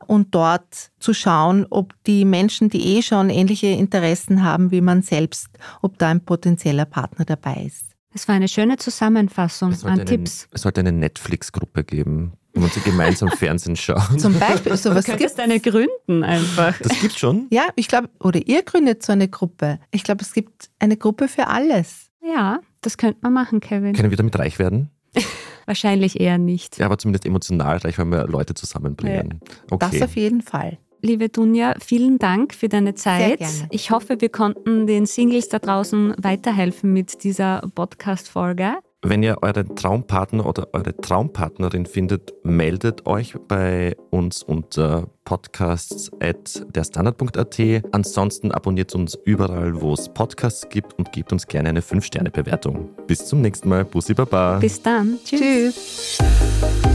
und 0.05 0.35
dort 0.35 0.91
zu 0.99 1.13
schauen, 1.13 1.65
ob 1.69 1.93
die 2.07 2.25
Menschen, 2.25 2.69
die 2.69 2.97
eh 2.97 3.01
schon 3.01 3.29
ähnliche 3.29 3.67
Interessen 3.67 4.43
haben 4.43 4.71
wie 4.71 4.81
man 4.81 5.01
selbst, 5.01 5.47
ob 5.81 5.97
da 5.97 6.09
ein 6.09 6.25
potenzieller 6.25 6.85
Partner 6.85 7.23
dabei 7.23 7.63
ist. 7.67 7.94
Es 8.15 8.29
war 8.29 8.35
eine 8.35 8.47
schöne 8.47 8.77
Zusammenfassung 8.77 9.73
an 9.83 9.99
einen, 9.99 10.05
Tipps. 10.05 10.47
Es 10.51 10.61
sollte 10.61 10.79
eine 10.79 10.93
Netflix-Gruppe 10.93 11.83
geben, 11.83 12.31
wo 12.53 12.61
man 12.61 12.69
sie 12.69 12.79
gemeinsam 12.79 13.27
Fernsehen 13.37 13.75
schaut. 13.75 14.21
Zum 14.21 14.39
Beispiel, 14.39 14.77
sowas 14.77 15.03
Du 15.03 15.11
könntest 15.11 15.37
eine 15.37 15.59
gründen 15.59 16.23
einfach. 16.23 16.77
Das 16.79 16.97
gibt 17.01 17.19
schon. 17.19 17.47
Ja, 17.51 17.67
ich 17.75 17.89
glaube, 17.89 18.09
oder 18.21 18.39
ihr 18.47 18.63
gründet 18.63 19.03
so 19.03 19.11
eine 19.11 19.27
Gruppe. 19.27 19.79
Ich 19.91 20.05
glaube, 20.05 20.21
es 20.21 20.31
gibt 20.33 20.69
eine 20.79 20.95
Gruppe 20.95 21.27
für 21.27 21.47
alles. 21.47 22.09
Ja, 22.23 22.61
das 22.79 22.97
könnte 22.97 23.19
man 23.21 23.33
machen, 23.33 23.59
Kevin. 23.59 23.91
Können 23.93 24.11
wir 24.11 24.17
damit 24.17 24.39
reich 24.39 24.59
werden? 24.59 24.91
Wahrscheinlich 25.65 26.17
eher 26.21 26.37
nicht. 26.37 26.77
Ja, 26.77 26.85
aber 26.85 26.97
zumindest 26.97 27.25
emotional 27.25 27.77
reich, 27.79 27.97
wenn 27.97 28.09
wir 28.11 28.27
Leute 28.27 28.53
zusammenbringen. 28.53 29.41
Das 29.67 29.89
Okay. 29.91 30.03
auf 30.03 30.15
jeden 30.15 30.41
Fall. 30.41 30.77
Liebe 31.05 31.29
Dunja, 31.29 31.75
vielen 31.79 32.17
Dank 32.17 32.55
für 32.55 32.67
deine 32.67 32.95
Zeit. 32.95 33.37
gerne. 33.37 33.67
Ich 33.69 33.91
hoffe, 33.91 34.21
wir 34.21 34.29
konnten 34.29 34.87
den 34.87 35.05
Singles 35.05 35.49
da 35.49 35.59
draußen 35.59 36.15
weiterhelfen 36.17 36.93
mit 36.93 37.23
dieser 37.23 37.61
Podcast-Folge. 37.75 38.77
Wenn 39.03 39.21
ihr 39.21 39.37
euren 39.43 39.75
Traumpartner 39.75 40.47
oder 40.47 40.69
eure 40.73 40.97
Traumpartnerin 40.97 41.85
findet, 41.85 42.33
meldet 42.43 43.05
euch 43.05 43.35
bei 43.47 43.95
uns 44.09 44.41
unter 44.41 45.07
podcasts.derstandard.at. 45.25 47.61
Ansonsten 47.91 48.51
abonniert 48.51 48.95
uns 48.95 49.15
überall, 49.25 49.79
wo 49.79 49.93
es 49.93 50.09
Podcasts 50.09 50.67
gibt 50.69 50.97
und 50.97 51.11
gebt 51.11 51.31
uns 51.31 51.45
gerne 51.45 51.69
eine 51.69 51.81
5-Sterne-Bewertung. 51.81 52.89
Bis 53.05 53.27
zum 53.27 53.41
nächsten 53.41 53.69
Mal. 53.69 53.85
Bussi 53.85 54.15
Baba. 54.15 54.57
Bis 54.57 54.81
dann. 54.81 55.19
Tschüss. 55.23 56.17
Tschüss. 56.17 56.94